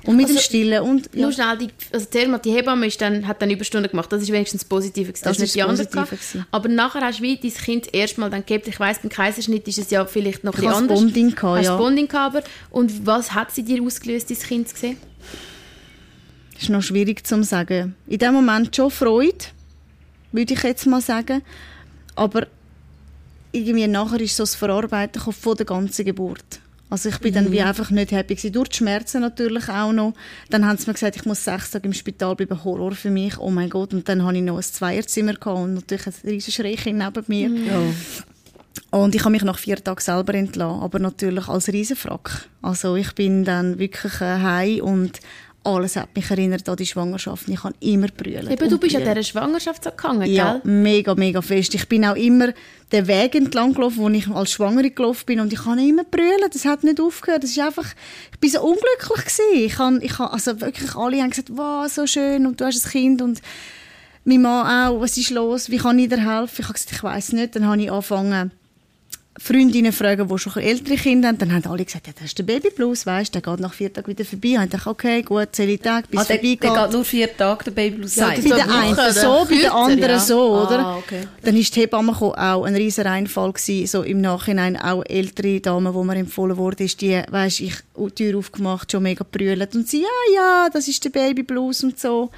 Und 0.06 0.16
mit 0.16 0.28
Also, 0.28 0.38
dem 0.38 0.42
Stillen. 0.42 0.84
Und, 0.84 1.10
ja. 1.14 1.24
Nur 1.24 1.32
schnell, 1.32 1.58
die, 1.58 1.68
also 1.92 2.06
erzähl 2.06 2.28
mal, 2.28 2.38
die 2.38 2.52
Hebamme 2.52 2.86
ist 2.88 3.02
dann, 3.02 3.28
hat 3.28 3.42
dann 3.42 3.50
Überstunden 3.50 3.90
gemacht. 3.90 4.12
Das 4.12 4.22
ist 4.22 4.32
wenigstens 4.32 4.62
das 4.62 4.70
Positive. 4.70 5.08
gewesen. 5.08 5.24
Das 5.24 5.32
hast 5.32 5.40
nicht 5.40 5.48
ist 5.50 5.56
die 5.56 5.60
das 5.60 5.90
andere. 5.90 6.46
Aber 6.52 6.70
nachher 6.70 7.02
hast 7.02 7.20
du 7.20 7.24
wie 7.24 7.38
dein 7.38 7.52
Kind 7.52 7.94
erstmal 7.94 8.30
dann 8.30 8.46
gegeben. 8.46 8.70
Ich 8.70 8.80
weiss, 8.80 9.00
beim 9.00 9.10
Kaiserschnitt 9.10 9.68
ist 9.68 9.80
es 9.80 9.90
ja 9.90 10.06
vielleicht 10.06 10.44
noch 10.44 10.54
ein 10.54 10.60
Ich 10.60 10.66
bisschen 10.66 10.76
habe 10.76 10.88
das 10.88 10.98
anders. 10.98 11.14
Bonding 11.14 11.36
gehabt, 11.36 11.58
hast 11.58 11.66
ja. 11.66 11.72
das 11.72 11.82
Bonding 11.82 12.08
gehabt, 12.08 12.36
aber. 12.36 12.46
Und 12.72 13.06
was 13.06 13.34
hat 13.34 13.52
sie 13.52 13.64
dir 13.64 13.82
ausgelöst, 13.84 14.30
dein 14.30 14.38
Kind 14.38 14.70
zu 14.70 14.78
sehen? 14.78 14.98
Das 16.58 16.64
ist 16.64 16.70
noch 16.70 16.82
schwierig 16.82 17.26
zu 17.26 17.44
sagen. 17.44 17.96
In 18.08 18.18
dem 18.18 18.34
Moment 18.34 18.76
schon 18.76 18.90
Freude, 18.90 19.46
würde 20.32 20.56
ich 20.56 20.64
jetzt 20.64 20.88
mal 20.88 21.02
sagen. 21.02 21.44
Aber 22.16 22.48
irgendwie 23.52 23.86
nachher 23.86 24.20
ist 24.22 24.36
so 24.36 24.42
das 24.42 24.56
Verarbeiten 24.56 25.22
von 25.22 25.56
der 25.56 25.68
ganzen 25.68 26.04
Geburt. 26.04 26.60
Also 26.90 27.10
ich 27.10 27.20
bin 27.20 27.34
dann 27.34 27.52
wie 27.52 27.62
einfach 27.62 27.92
nicht 27.92 28.12
happy 28.12 28.34
gewesen. 28.34 28.54
Durch 28.54 28.70
die 28.70 28.78
Schmerzen 28.78 29.22
natürlich 29.22 29.70
auch 29.70 29.94
noch. 29.94 30.16
Dann 30.50 30.66
haben 30.66 30.80
sie 30.80 30.88
mir 30.88 30.94
gesagt, 30.94 31.16
ich 31.16 31.26
muss 31.26 31.44
sechs 31.44 31.70
Tage 31.70 31.86
im 31.86 31.94
Spital 31.94 32.36
bleiben. 32.36 32.64
Horror 32.64 32.94
für 32.94 33.12
mich. 33.12 33.38
Oh 33.38 33.52
mein 33.52 33.70
Gott. 33.70 33.94
Und 33.94 34.10
dann 34.10 34.26
hatte 34.26 34.38
ich 34.38 34.44
noch 34.44 34.58
ein 34.58 34.64
Zweierzimmer 34.64 35.34
gehabt 35.34 35.60
und 35.60 35.76
natürlich 35.76 36.08
ein 36.08 36.14
riesiges 36.24 36.56
Schreichen 36.56 36.98
neben 36.98 37.24
mir. 37.28 37.52
Und 38.90 39.16
ich 39.16 39.22
habe 39.22 39.32
mich 39.32 39.44
nach 39.44 39.60
vier 39.60 39.84
Tagen 39.84 40.00
selber 40.00 40.34
entlassen, 40.34 40.82
aber 40.82 41.00
natürlich 41.00 41.48
als 41.48 41.68
Riesenfrack. 41.68 42.48
Also 42.62 42.96
ich 42.96 43.14
bin 43.14 43.44
dann 43.44 43.80
wirklich 43.80 44.22
äh, 44.22 44.40
heim 44.40 44.80
und 44.82 45.20
alles 45.68 45.98
hat 45.98 46.16
mich 46.16 46.30
erinnert 46.32 46.68
an 46.70 46.78
die 46.78 46.86
Schwangerschaft. 46.86 47.50
Ich 47.50 47.64
habe 47.64 47.76
immer 47.82 48.08
brüllen. 48.08 48.50
Eben, 48.50 48.70
du 48.70 48.78
bist 48.78 48.96
an 48.96 49.04
dieser 49.04 49.24
Schwangerschaft 49.24 49.84
so 49.84 49.90
gegangen, 49.90 50.32
ja, 50.32 50.54
gell? 50.54 50.72
mega, 50.72 51.14
mega 51.14 51.42
fest. 51.42 51.76
Ich 51.76 51.88
bin 51.90 52.06
auch 52.06 52.16
immer 52.16 52.54
den 52.92 53.08
Weg 53.08 53.36
entlang 53.36 53.74
gelaufen, 53.74 53.98
wo 53.98 54.10
ich 54.10 54.28
als 54.30 54.52
Schwangere 54.52 54.90
gelaufen 54.90 55.26
bin 55.26 55.40
und 55.42 55.52
ich 55.52 55.66
habe 55.66 55.82
immer 55.82 56.06
brüllen. 56.06 56.50
Das 56.52 56.64
hat 56.66 56.84
nicht 56.84 57.02
aufgehört. 57.02 57.44
Das 57.44 57.52
ist 57.52 57.60
einfach, 57.60 57.86
ich 58.32 58.40
bin 58.40 58.50
so 58.50 58.62
unglücklich 58.62 59.26
gewesen. 59.26 59.66
Ich 59.66 59.78
habe, 59.78 60.00
ich 60.02 60.18
habe, 60.18 60.32
also 60.32 60.62
wirklich 60.62 60.96
alle 60.96 61.22
haben 61.22 61.32
gesagt, 61.32 61.50
wow, 61.52 61.86
so 61.92 62.08
schön 62.08 62.48
und 62.48 62.62
du 62.62 62.66
hast 62.66 62.86
ein 62.86 62.92
Kind 62.92 63.22
und 63.22 63.42
mein 64.24 64.42
Mann 64.42 64.90
auch, 64.90 65.02
was 65.02 65.18
ist 65.18 65.32
los, 65.32 65.70
wie 65.70 65.78
kann 65.78 66.00
ich 66.00 66.10
dir 66.10 66.18
helfen? 66.18 66.56
Ich 66.60 66.66
habe 66.66 66.74
gesagt, 66.74 66.92
ich 66.92 67.04
weiß 67.04 67.34
nicht. 67.34 67.56
Dann 67.56 67.68
habe 67.68 67.82
ich 67.82 67.92
angefangen, 67.92 68.52
Freundinnen 69.40 69.92
fragen, 69.92 70.28
die 70.28 70.38
schon 70.40 70.54
ältere 70.62 70.96
Kinder 70.96 71.28
haben. 71.30 71.38
Dann 71.38 71.54
haben 71.54 71.66
alle 71.72 71.86
gesagt, 71.86 72.08
ja, 72.08 72.14
das 72.14 72.26
ist 72.26 72.38
der 72.40 72.44
Babyblues, 72.44 73.06
weißt 73.06 73.34
der 73.36 73.42
geht 73.42 73.60
nach 73.60 73.74
vier 73.74 73.94
Tagen 73.94 74.08
wieder 74.08 74.26
vorbei. 74.26 74.56
Und 74.58 74.64
ich 74.66 74.70
dachte, 74.72 74.90
okay, 74.90 75.22
gut, 75.22 75.50
zähle 75.52 75.74
ich 75.74 75.82
Tag, 75.82 76.10
bis 76.10 76.20
Ah, 76.20 76.24
der, 76.24 76.38
der 76.38 76.58
vorbeigeht. 76.58 76.84
geht 76.84 76.92
nur 76.94 77.06
vier 77.06 77.38
Tage, 77.38 77.64
der 77.66 77.72
Babyblues 77.72 78.16
Ja, 78.16 78.30
Bei 78.30 78.36
der 78.42 78.72
einen 78.74 78.98
Wochen, 78.98 79.14
so, 79.14 79.46
bei 79.50 79.62
der 79.62 79.74
anderen 79.76 80.12
ja. 80.12 80.20
so, 80.20 80.42
oder? 80.66 80.80
Ah, 80.80 80.98
okay. 80.98 81.28
Dann 81.44 81.56
ist 81.56 81.76
die 81.76 81.82
Hebamme 81.82 82.14
gekommen, 82.14 82.34
auch 82.36 82.64
ein 82.64 82.76
riesen 82.76 83.06
Reinfall 83.06 83.54
gewesen, 83.54 83.88
so 83.88 84.04
im 84.04 84.22
Nachhinein 84.22 84.76
auch 84.76 85.04
ältere 85.08 85.60
Damen, 85.62 85.94
wo 85.94 86.04
mir 86.04 86.16
empfohlen 86.16 86.58
wurde, 86.58 86.84
ist 86.84 87.00
die, 87.02 87.22
weisst, 87.30 87.60
ich 87.62 87.76
die 87.98 88.12
Tür 88.12 88.40
aufgemacht, 88.40 88.92
schon 88.92 89.04
mega 89.04 89.26
brüllt 89.30 89.76
und 89.76 89.88
sie, 89.88 90.02
ja, 90.02 90.34
ja, 90.36 90.70
das 90.72 90.88
ist 90.88 91.04
der 91.06 91.10
Babyblues 91.12 91.84
und 91.84 92.00
so. 92.00 92.32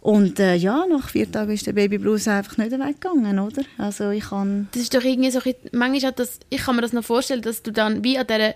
Und 0.00 0.40
äh, 0.40 0.54
ja, 0.54 0.86
nach 0.88 1.10
vier 1.10 1.30
Tagen 1.30 1.52
ist 1.52 1.66
der 1.66 1.74
Babyblues 1.74 2.26
einfach 2.26 2.56
nicht 2.56 2.72
weggegangen, 2.72 3.38
oder? 3.38 3.62
Also 3.76 4.10
ich 4.10 4.30
kann 4.30 4.68
Das 4.72 4.82
ist 4.82 4.94
doch 4.94 5.02
irgendwie 5.04 5.30
so, 5.30 5.40
manchmal 5.72 6.08
hat 6.08 6.18
das, 6.18 6.38
ich 6.48 6.62
kann 6.62 6.76
mir 6.76 6.82
das 6.82 6.94
noch 6.94 7.04
vorstellen, 7.04 7.42
dass 7.42 7.62
du 7.62 7.70
dann 7.70 8.02
wie 8.02 8.16
an 8.18 8.26
dieser, 8.26 8.54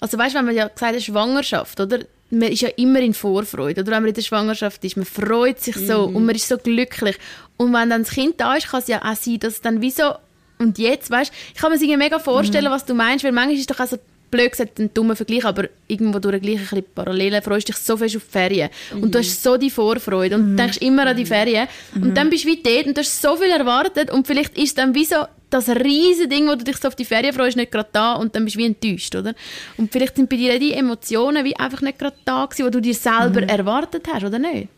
also 0.00 0.16
weißt 0.16 0.34
du, 0.34 0.38
wenn 0.38 0.46
man 0.46 0.54
ja 0.54 0.68
gesagt 0.68 0.94
hat, 0.94 1.02
Schwangerschaft, 1.02 1.80
oder? 1.80 2.00
Man 2.30 2.50
ist 2.50 2.62
ja 2.62 2.70
immer 2.76 2.98
in 3.00 3.14
Vorfreude, 3.14 3.82
oder 3.82 3.92
wenn 3.92 4.02
man 4.02 4.08
in 4.08 4.14
der 4.14 4.22
Schwangerschaft 4.22 4.84
ist, 4.84 4.96
man 4.96 5.06
freut 5.06 5.60
sich 5.60 5.76
so 5.76 6.04
und 6.06 6.24
man 6.24 6.34
ist 6.34 6.48
so 6.48 6.58
glücklich. 6.58 7.16
Und 7.56 7.72
wenn 7.72 7.88
dann 7.88 8.02
das 8.02 8.10
Kind 8.10 8.40
da 8.40 8.56
ist, 8.56 8.68
kann 8.68 8.80
es 8.80 8.88
ja 8.88 9.00
auch 9.04 9.14
sein, 9.14 9.38
dass 9.38 9.60
dann 9.60 9.80
wie 9.80 9.92
so, 9.92 10.14
und 10.58 10.78
jetzt, 10.78 11.10
weißt 11.10 11.30
du, 11.30 11.36
ich 11.54 11.60
kann 11.60 11.70
mir 11.70 11.76
irgendwie 11.76 11.96
mega 11.96 12.18
vorstellen, 12.18 12.70
was 12.70 12.84
du 12.84 12.94
meinst, 12.94 13.24
weil 13.24 13.30
manchmal 13.30 13.56
ist 13.56 13.70
doch 13.70 13.78
auch 13.78 13.86
so, 13.86 13.98
blöd 14.30 14.50
gesagt, 14.50 14.78
ein 14.78 14.92
dummer 14.92 15.16
Vergleich, 15.16 15.44
aber 15.44 15.68
irgendwo 15.88 16.18
durch 16.18 16.40
gleich 16.40 16.56
ein 16.58 16.60
bisschen 16.60 16.84
Parallelen 16.94 17.42
freust 17.42 17.68
dich 17.68 17.76
so 17.76 17.96
fest 17.96 18.16
auf 18.16 18.24
die 18.24 18.30
Ferien. 18.30 18.70
Und 18.92 19.14
du 19.14 19.18
hast 19.18 19.42
so 19.42 19.56
die 19.56 19.70
Vorfreude 19.70 20.34
und 20.36 20.56
denkst 20.56 20.78
immer 20.78 21.06
an 21.06 21.16
die 21.16 21.26
Ferien. 21.26 21.68
Und 21.94 22.14
dann 22.16 22.30
bist 22.30 22.44
du 22.44 22.48
wie 22.48 22.62
dort 22.62 22.86
und 22.86 22.96
du 22.96 23.00
hast 23.00 23.20
so 23.22 23.36
viel 23.36 23.50
erwartet 23.50 24.10
und 24.10 24.26
vielleicht 24.26 24.56
ist 24.58 24.76
dann 24.78 24.94
wie 24.94 25.04
so 25.04 25.16
das 25.48 25.68
riesige 25.68 26.28
Ding, 26.28 26.48
wo 26.48 26.56
du 26.56 26.64
dich 26.64 26.76
so 26.76 26.88
auf 26.88 26.96
die 26.96 27.04
Ferien 27.04 27.32
freust, 27.32 27.56
nicht 27.56 27.70
gerade 27.70 27.88
da 27.92 28.14
und 28.14 28.34
dann 28.34 28.44
bist 28.44 28.56
du 28.56 28.60
wie 28.60 28.66
enttäuscht, 28.66 29.14
oder? 29.14 29.34
Und 29.76 29.92
vielleicht 29.92 30.16
sind 30.16 30.28
bei 30.28 30.36
dir 30.36 30.58
die 30.58 30.72
Emotionen 30.72 31.44
wie 31.44 31.56
einfach 31.56 31.82
nicht 31.82 31.98
gerade 32.00 32.16
da 32.24 32.46
gewesen, 32.46 32.66
die 32.66 32.70
du 32.72 32.80
dir 32.80 32.94
selber 32.94 33.42
erwartet 33.44 34.08
hast, 34.12 34.24
oder 34.24 34.38
nicht? 34.40 34.68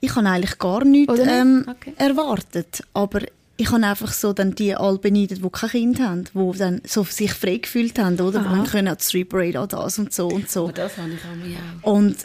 Ich 0.00 0.14
habe 0.14 0.28
eigentlich 0.28 0.58
gar 0.58 0.84
nichts 0.84 1.12
nicht? 1.14 1.26
ähm, 1.28 1.64
Okay. 1.68 1.92
erwartet, 1.96 2.82
aber 2.94 3.20
ich 3.60 3.72
habe 3.72 3.84
einfach 3.84 4.12
so 4.12 4.32
dann 4.32 4.54
die 4.54 4.74
alle 4.74 4.98
beneidet, 4.98 5.44
die 5.44 5.50
kein 5.50 5.70
Kind 5.70 6.00
haben, 6.00 6.24
die 6.32 6.58
dann 6.58 6.80
so 6.86 7.02
sich 7.02 7.32
frei 7.32 7.56
gefühlt 7.56 7.98
haben, 7.98 8.18
oder? 8.20 8.38
Die 8.38 8.46
haben 8.46 8.64
können 8.64 8.96
die 8.96 9.04
Street 9.04 9.28
Parade, 9.28 9.58
an 9.58 9.68
das 9.68 9.98
und 9.98 10.12
so 10.12 10.28
und 10.28 10.48
so. 10.48 10.64
Aber 10.64 10.72
das 10.72 10.96
habe 10.96 11.10
ich 11.10 11.20
auch 11.20 11.84
auch. 11.84 11.92
Und 11.96 12.16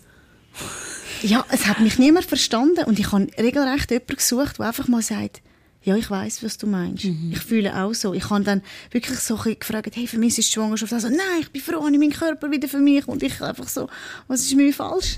ja, 1.23 1.43
es 1.49 1.65
hat 1.65 1.79
mich 1.79 1.97
niemand 1.97 2.25
verstanden 2.25 2.85
und 2.85 2.99
ich 2.99 3.11
habe 3.11 3.27
regelrecht 3.39 3.89
jemanden 3.89 4.15
gesucht, 4.15 4.59
der 4.59 4.67
einfach 4.67 4.87
mal 4.87 5.01
sagt, 5.01 5.41
ja, 5.81 5.95
ich 5.95 6.09
weiß, 6.09 6.43
was 6.43 6.59
du 6.59 6.67
meinst. 6.67 7.03
Ich 7.03 7.39
fühle 7.39 7.75
auch 7.83 7.93
so. 7.93 8.13
Ich 8.13 8.29
habe 8.29 8.43
dann 8.43 8.61
wirklich 8.91 9.19
so 9.19 9.35
gefragt, 9.35 9.95
hey, 9.95 10.05
für 10.05 10.19
mich 10.19 10.37
ist 10.37 10.49
die 10.49 10.53
Schwangerschaft 10.53 10.93
also, 10.93 11.09
nein, 11.09 11.41
ich 11.41 11.51
bin 11.51 11.63
froh, 11.63 11.85
ich 11.87 11.99
meinen 11.99 12.13
Körper 12.13 12.51
wieder 12.51 12.67
für 12.67 12.77
mich 12.77 13.07
und 13.07 13.23
ich 13.23 13.41
einfach 13.41 13.67
so, 13.67 13.89
was 14.27 14.41
ist 14.41 14.55
mir 14.55 14.71
falsch? 14.71 15.17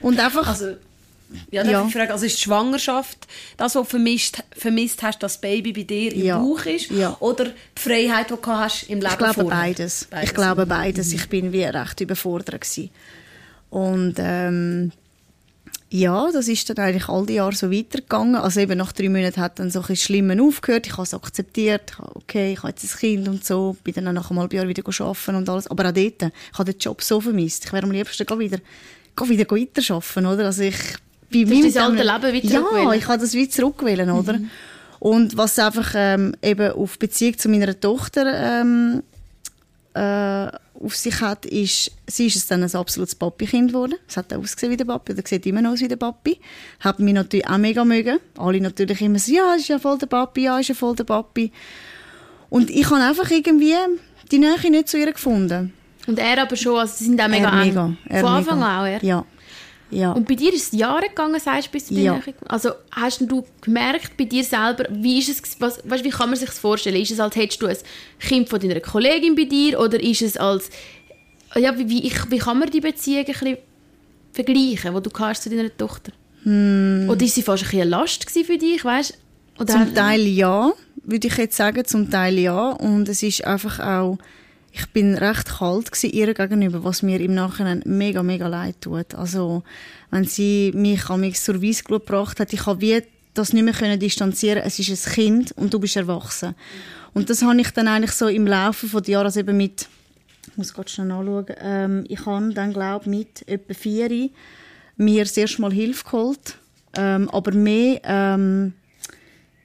Und 0.00 0.20
einfach, 0.20 0.46
Also, 0.46 0.76
ja, 1.50 1.62
darf 1.62 1.72
Ja. 1.72 1.84
ich 1.86 1.92
fragen, 1.92 2.12
also 2.12 2.26
ist 2.26 2.38
die 2.38 2.42
Schwangerschaft 2.42 3.26
das, 3.56 3.74
was 3.74 3.82
du 3.82 3.88
vermisst, 3.88 4.42
vermisst 4.56 5.02
hast, 5.02 5.22
dass 5.22 5.34
das 5.34 5.40
Baby 5.40 5.72
bei 5.72 5.82
dir 5.82 6.12
im 6.14 6.24
Ja. 6.24 6.38
Bauch 6.38 6.64
ist? 6.66 6.90
Ja. 6.90 7.16
Oder 7.20 7.46
die 7.46 7.52
Freiheit, 7.80 8.30
die 8.30 8.34
du 8.34 8.46
hast 8.46 8.84
im 8.90 9.00
Leben 9.00 9.10
Ich 9.12 9.18
glaube 9.18 9.34
vorher? 9.34 9.50
beides. 9.60 10.08
Ich 10.22 10.34
glaube 10.34 10.66
beides. 10.66 11.12
Ich 11.12 11.28
bin 11.28 11.52
wie 11.52 11.64
recht 11.64 12.00
überfordert 12.00 12.60
gewesen. 12.60 12.90
Und 13.70 14.14
ähm, 14.18 14.92
ja, 15.92 16.30
das 16.32 16.46
ist 16.46 16.70
dann 16.70 16.78
eigentlich 16.78 17.08
all 17.08 17.26
die 17.26 17.34
Jahre 17.34 17.54
so 17.54 17.70
weitergegangen. 17.70 18.36
Also 18.36 18.60
eben 18.60 18.78
nach 18.78 18.92
drei 18.92 19.08
Monaten 19.08 19.40
hat 19.40 19.58
dann 19.58 19.70
so 19.70 19.82
ein 19.88 19.96
Schlimmen 19.96 20.40
aufgehört. 20.40 20.86
Ich 20.86 20.92
habe 20.92 21.02
es 21.02 21.14
akzeptiert. 21.14 21.96
Okay, 22.14 22.52
ich 22.52 22.58
habe 22.58 22.68
jetzt 22.68 22.84
ein 22.84 22.98
Kind 22.98 23.28
und 23.28 23.44
so. 23.44 23.76
Bin 23.82 23.94
dann 23.94 24.14
nach 24.14 24.30
einem 24.30 24.38
halben 24.40 24.56
Jahr 24.56 24.68
wieder 24.68 24.84
arbeiten 24.86 25.34
und 25.34 25.48
alles. 25.48 25.66
Aber 25.66 25.88
auch 25.88 25.92
dort, 25.92 26.22
ich 26.22 26.58
habe 26.58 26.72
den 26.72 26.78
Job 26.78 27.02
so 27.02 27.20
vermisst. 27.20 27.64
Ich 27.64 27.72
wäre 27.72 27.82
am 27.84 27.90
liebsten 27.90 28.24
wieder, 28.38 28.58
wieder 29.26 29.50
weiterarbeiten, 29.50 30.26
oder? 30.26 30.46
Also 30.46 30.62
ich 30.62 30.76
bei 31.32 31.40
hast 31.42 31.48
meinem- 31.50 31.72
dein 31.96 32.08
alte 32.10 32.28
Leben 32.28 32.42
wieder 32.44 32.60
Ja, 32.82 32.92
ich 32.92 33.06
habe 33.08 33.18
das 33.18 33.32
wieder 33.34 33.50
zurückwählen, 33.50 34.10
oder? 34.10 34.38
Und 34.98 35.36
was 35.36 35.58
einfach 35.58 35.92
ähm, 35.96 36.34
eben 36.42 36.72
auf 36.72 36.98
Beziehung 36.98 37.38
zu 37.38 37.48
meiner 37.48 37.78
Tochter 37.78 38.60
ähm, 38.60 39.02
äh, 39.94 40.48
auf 40.82 40.96
sich 40.96 41.20
hat, 41.20 41.44
ist, 41.46 41.90
sie 42.06 42.26
ist 42.26 42.36
es 42.36 42.46
dann 42.46 42.62
ein 42.62 42.74
absolutes 42.74 43.14
Papi-Kind 43.14 43.68
geworden. 43.72 43.94
Es 44.08 44.16
hat 44.16 44.32
auch 44.32 44.38
ausgesehen 44.38 44.72
wie 44.72 44.76
der 44.76 44.84
Papi, 44.86 45.12
oder 45.12 45.22
sieht 45.26 45.44
immer 45.46 45.60
noch 45.62 45.72
aus 45.72 45.80
wie 45.80 45.88
der 45.88 45.96
Papi. 45.96 46.38
Hat 46.80 46.98
mich 47.00 47.12
natürlich 47.14 47.46
auch 47.48 47.58
mega 47.58 47.84
mögen. 47.84 48.18
Alle 48.38 48.60
natürlich 48.60 49.00
immer 49.02 49.18
so, 49.18 49.32
ja, 49.32 49.54
ist 49.54 49.68
ja 49.68 49.78
voll 49.78 49.98
der 49.98 50.06
Papi, 50.06 50.42
ja, 50.44 50.58
ist 50.58 50.68
ja 50.68 50.74
voll 50.74 50.94
der 50.96 51.04
Papi. 51.04 51.50
Und 52.48 52.70
ich 52.70 52.88
habe 52.90 53.02
einfach 53.02 53.30
irgendwie 53.30 53.74
die 54.30 54.38
Nähe 54.38 54.70
nicht 54.70 54.88
zu 54.88 54.98
ihr 54.98 55.12
gefunden. 55.12 55.72
Und 56.06 56.18
er 56.18 56.42
aber 56.42 56.56
schon, 56.56 56.78
also 56.78 56.94
sie 56.96 57.04
sind 57.04 57.20
auch 57.20 57.28
mega 57.28 57.48
er 57.50 57.62
eng. 57.62 57.68
mega. 57.68 58.20
Von 58.20 58.28
Anfang 58.28 58.58
mega. 58.58 58.78
an 58.78 58.80
auch, 58.80 58.86
er? 58.86 59.04
Ja. 59.04 59.24
Ja. 59.90 60.12
Und 60.12 60.28
bei 60.28 60.34
dir 60.34 60.52
ist 60.52 60.72
es 60.72 60.78
Jahre 60.78 61.08
gegangen, 61.08 61.38
sagst 61.40 61.68
du, 61.68 61.72
bis 61.72 61.88
du 61.88 61.94
Ja. 61.94 62.20
Also 62.46 62.70
hast 62.90 63.20
du 63.20 63.44
gemerkt 63.60 64.16
bei 64.16 64.24
dir 64.24 64.44
selber, 64.44 64.86
wie 64.90 65.18
ist 65.18 65.28
es, 65.28 65.60
was, 65.60 65.80
weißt, 65.84 66.04
wie 66.04 66.10
kann 66.10 66.30
man 66.30 66.38
sich 66.38 66.48
das 66.48 66.58
vorstellen? 66.58 66.96
Ist 66.96 67.10
es, 67.10 67.20
als 67.20 67.36
hättest 67.36 67.60
du 67.62 67.66
ein 67.66 67.76
Kind 68.18 68.48
von 68.48 68.60
deiner 68.60 68.80
Kollegin 68.80 69.34
bei 69.34 69.44
dir 69.44 69.80
oder 69.80 70.00
ist 70.00 70.22
es 70.22 70.36
als, 70.36 70.70
ja, 71.56 71.76
wie, 71.78 71.88
wie, 71.88 72.12
wie 72.28 72.38
kann 72.38 72.58
man 72.58 72.70
die 72.70 72.80
Beziehung 72.80 73.20
ein 73.20 73.26
bisschen 73.26 73.58
vergleichen, 74.32 74.94
die 74.94 75.02
du 75.02 75.10
hast 75.18 75.42
zu 75.42 75.50
deiner 75.50 75.76
Tochter? 75.76 76.12
Oder 76.44 77.22
ist 77.22 77.34
sie 77.34 77.42
fast 77.42 77.62
ein 77.62 77.66
bisschen 77.66 77.82
eine 77.82 77.90
Last 77.90 78.30
für 78.30 78.58
dich, 78.58 78.84
weißt? 78.84 79.18
Oder 79.58 79.72
Zum 79.74 79.94
Teil 79.94 80.26
ja, 80.26 80.72
würde 81.02 81.28
ich 81.28 81.36
jetzt 81.36 81.56
sagen, 81.56 81.84
zum 81.84 82.10
Teil 82.10 82.38
ja. 82.38 82.70
Und 82.70 83.08
es 83.08 83.22
ist 83.22 83.44
einfach 83.44 83.78
auch, 83.80 84.18
ich 84.72 84.86
bin 84.92 85.14
recht 85.16 85.58
kalt 85.58 85.90
gewesen 85.90 86.14
ihr 86.14 86.32
gegenüber, 86.32 86.84
was 86.84 87.02
mir 87.02 87.20
im 87.20 87.34
Nachhinein 87.34 87.82
mega, 87.86 88.22
mega 88.22 88.46
leid 88.46 88.76
tut. 88.80 89.14
Also, 89.14 89.62
wenn 90.10 90.24
sie 90.24 90.72
mich 90.74 91.08
an 91.10 91.20
mich 91.20 91.40
zur 91.40 91.62
Weissglut 91.62 92.06
gebracht 92.06 92.40
hat, 92.40 92.52
ich 92.52 92.66
habe 92.66 92.80
wie 92.80 93.02
das 93.34 93.52
nicht 93.52 93.64
mehr 93.64 93.74
können 93.74 93.98
distanzieren 93.98 94.62
Es 94.64 94.78
ist 94.78 94.90
ein 94.90 95.12
Kind 95.12 95.52
und 95.52 95.72
du 95.72 95.78
bist 95.78 95.96
erwachsen. 95.96 96.54
Und 97.14 97.30
das 97.30 97.42
habe 97.42 97.60
ich 97.60 97.70
dann 97.70 97.88
eigentlich 97.88 98.12
so 98.12 98.28
im 98.28 98.46
Laufe 98.46 98.86
von 98.86 99.02
Jahren, 99.04 99.26
also 99.26 99.40
eben 99.40 99.56
mit, 99.56 99.88
ich 100.48 100.56
muss 100.56 100.74
gerade 100.74 100.88
schnell 100.88 101.06
nachschauen, 101.06 101.46
ähm, 101.60 102.04
ich 102.08 102.24
habe 102.26 102.52
dann, 102.52 102.72
glaube 102.72 103.08
mit 103.08 103.46
etwa 103.48 103.74
vier 103.74 104.30
mir 104.96 105.24
das 105.24 105.36
erste 105.36 105.62
Mal 105.62 105.72
Hilfe 105.72 106.04
geholt. 106.04 106.56
Ähm, 106.96 107.28
aber 107.30 107.52
mehr, 107.52 108.00
ähm, 108.04 108.74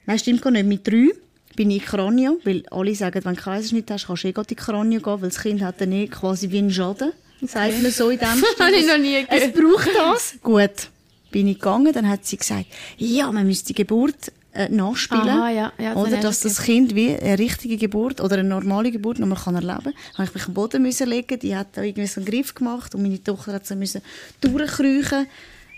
nein, 0.06 0.18
stimmt 0.18 0.42
gar 0.42 0.50
nicht, 0.50 0.66
mit 0.66 0.86
drei 0.86 1.10
bin 1.56 1.70
ich 1.70 1.84
Kranio, 1.84 2.38
weil 2.44 2.64
alle 2.70 2.94
sagen, 2.94 3.24
wenn 3.24 3.34
du 3.34 3.40
Kaiserschnitt 3.40 3.90
hast, 3.90 4.06
kannst 4.06 4.24
du 4.24 4.28
eh 4.28 4.30
in 4.30 4.42
die 4.48 4.54
Kranio 4.54 5.00
gehen, 5.00 5.22
weil 5.22 5.30
das 5.30 5.40
Kind 5.40 5.62
hat 5.62 5.80
dann 5.80 5.92
eh 5.92 6.06
quasi 6.06 6.50
wie 6.50 6.58
einen 6.58 6.70
Schaden, 6.70 7.12
sagt 7.42 7.82
man 7.82 7.90
so 7.90 8.10
in 8.10 8.18
dem 8.18 8.28
Habe 8.58 8.76
ich 8.76 8.86
noch 8.86 8.98
nie 8.98 9.24
gehört. 9.24 9.42
Es 9.42 9.52
braucht 9.52 9.90
das. 9.96 10.34
Gut, 10.42 10.90
bin 11.30 11.48
ich 11.48 11.58
gegangen, 11.58 11.92
dann 11.92 12.08
hat 12.08 12.24
sie 12.24 12.36
gesagt, 12.36 12.66
ja, 12.98 13.32
man 13.32 13.46
müsste 13.46 13.68
die 13.68 13.74
Geburt 13.74 14.32
äh, 14.52 14.68
nachspielen. 14.68 15.28
Aha, 15.28 15.50
ja, 15.50 15.72
ja, 15.78 15.94
das 15.94 16.02
oder 16.02 16.16
dass 16.18 16.40
das 16.40 16.62
Kind 16.62 16.94
wie 16.94 17.14
eine 17.14 17.38
richtige 17.38 17.76
Geburt 17.76 18.20
oder 18.20 18.38
eine 18.38 18.48
normale 18.48 18.90
Geburt 18.90 19.18
noch 19.18 19.26
mal 19.26 19.36
kann 19.36 19.54
erleben 19.54 19.92
kann. 19.92 19.94
Habe 20.14 20.24
ich 20.24 20.34
mich 20.34 20.46
am 20.46 20.54
Boden 20.54 20.82
müssen 20.82 21.08
legen, 21.08 21.38
die 21.38 21.56
hat 21.56 21.68
da 21.74 21.82
irgendwie 21.82 22.06
so 22.06 22.20
einen 22.20 22.26
Griff 22.26 22.54
gemacht 22.54 22.94
und 22.94 23.02
meine 23.02 23.22
Tochter 23.22 23.54
hat 23.54 23.66
so 23.66 23.74
müssen 23.76 24.02
durchkriechen. 24.40 25.26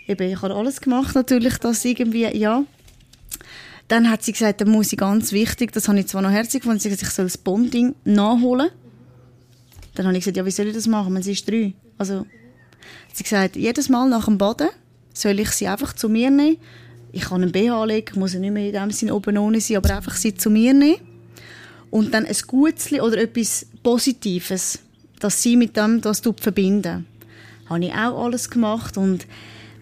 Eben, 0.07 0.31
ich 0.31 0.41
habe 0.41 0.55
alles 0.55 0.81
gemacht 0.81 1.13
natürlich, 1.13 1.57
dass 1.57 1.85
irgendwie, 1.85 2.25
ja. 2.35 2.63
Dann 3.89 4.09
hat 4.09 4.23
sie 4.23 4.31
gesagt, 4.31 4.61
dann 4.61 4.69
muss 4.69 4.93
ich 4.93 4.99
ganz 4.99 5.31
wichtig, 5.31 5.71
das 5.71 5.87
habe 5.87 5.99
ich 5.99 6.07
zwar 6.07 6.21
noch 6.21 6.29
herzig 6.29 6.61
gefunden, 6.61 6.79
sie 6.79 6.89
hat 6.89 6.99
gesagt, 6.99 7.11
ich 7.11 7.15
soll 7.15 7.25
das 7.25 7.37
Bonding 7.39 7.95
nachholen. 8.05 8.69
Dann 9.95 10.05
habe 10.05 10.15
ich 10.15 10.23
gesagt, 10.23 10.37
ja, 10.37 10.45
wie 10.45 10.51
soll 10.51 10.67
ich 10.67 10.75
das 10.75 10.85
machen, 10.85 11.13
wenn 11.15 11.23
sie 11.23 11.31
ist 11.31 11.49
drei? 11.49 11.73
Also, 11.97 12.25
sie 13.11 13.23
gesagt, 13.23 13.55
jedes 13.55 13.89
Mal 13.89 14.07
nach 14.07 14.25
dem 14.25 14.37
Baden 14.37 14.69
soll 15.11 15.39
ich 15.39 15.49
sie 15.49 15.67
einfach 15.67 15.93
zu 15.93 16.07
mir 16.07 16.29
nehmen. 16.29 16.57
Ich 17.11 17.23
kann 17.23 17.41
einen 17.41 17.51
BH 17.51 17.83
legen, 17.85 18.19
muss 18.19 18.35
nicht 18.35 18.51
mehr 18.51 18.67
in 18.67 18.73
dem 18.73 18.91
Sinne 18.91 19.15
oben 19.15 19.39
ohne 19.39 19.59
sein, 19.59 19.77
aber 19.77 19.95
einfach 19.95 20.15
sie 20.15 20.35
zu 20.35 20.51
mir 20.51 20.75
nehmen. 20.75 21.01
Und 21.89 22.13
dann 22.13 22.27
ein 22.27 22.37
Gutzli 22.45 23.01
oder 23.01 23.17
etwas 23.17 23.65
Positives, 23.81 24.77
dass 25.19 25.41
sie 25.41 25.57
mit 25.57 25.75
dem 25.75 25.99
das 25.99 26.21
verbinden. 26.21 27.07
Habe 27.67 27.85
ich 27.85 27.91
auch 27.91 28.23
alles 28.23 28.51
gemacht 28.51 28.97
und 28.97 29.25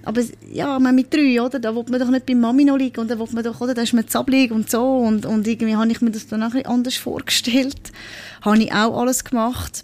aber 0.07 0.21
ja, 0.53 0.79
man 0.79 0.95
mit 0.95 1.13
drei, 1.13 1.41
oder? 1.41 1.59
Da 1.59 1.75
will 1.75 1.83
man 1.89 1.99
doch 1.99 2.09
nicht 2.09 2.25
bei 2.25 2.33
Mami 2.33 2.63
noch 2.63 2.77
liegen 2.77 3.01
und 3.01 3.11
da 3.11 3.19
will 3.19 3.27
man 3.33 3.43
doch, 3.43 3.59
oder? 3.59 3.73
Da 3.73 3.81
ist 3.81 3.93
man 3.93 4.07
zappelig 4.07 4.51
und 4.51 4.71
so 4.71 4.97
und, 4.99 5.25
und 5.25 5.45
irgendwie 5.45 5.75
habe 5.75 5.91
ich 5.91 5.99
mir 5.99 6.11
das 6.11 6.27
dann 6.27 6.43
auch 6.43 6.53
anders 6.65 6.95
vorgestellt. 6.95 7.91
Habe 8.41 8.59
ich 8.59 8.71
auch 8.71 8.97
alles 9.01 9.25
gemacht. 9.25 9.83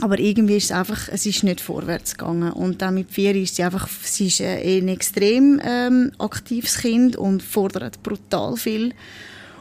Aber 0.00 0.18
irgendwie 0.18 0.56
ist 0.56 0.64
es 0.64 0.72
einfach, 0.72 1.08
es 1.12 1.26
ist 1.26 1.44
nicht 1.44 1.60
vorwärts 1.60 2.16
gegangen. 2.16 2.50
Und 2.52 2.82
dann 2.82 2.94
mit 2.94 3.12
vier 3.12 3.36
ist 3.36 3.54
sie 3.54 3.62
einfach, 3.62 3.88
sie 3.88 4.26
ist 4.26 4.40
äh, 4.40 4.78
ein 4.78 4.88
extrem 4.88 5.60
ähm, 5.62 6.10
aktives 6.18 6.78
Kind 6.78 7.14
und 7.14 7.40
fordert 7.42 8.02
brutal 8.02 8.56
viel. 8.56 8.94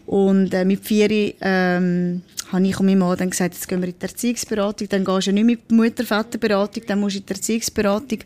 Und 0.08 0.52
äh, 0.54 0.66
mit 0.66 0.84
vier 0.84 1.36
ähm, 1.42 2.24
habe 2.52 2.66
ich 2.66 2.80
und 2.80 2.88
mein 2.88 2.98
Mann 2.98 3.18
dann 3.18 3.30
gesagt, 3.30 3.54
jetzt 3.54 3.68
gehen 3.68 3.82
wir 3.82 3.90
in 3.90 3.96
die 4.00 4.02
Erziehungsberatung. 4.02 4.90
Dann 4.90 5.06
gehst 5.06 5.28
du 5.28 5.32
nicht 5.32 5.46
mit 5.46 5.72
Mutter-Vater-Beratung, 5.72 6.84
dann 6.88 7.00
musst 7.02 7.18
du 7.18 7.20
in 7.20 7.26
die 7.28 7.34
Erziehungsberatung. 7.34 8.20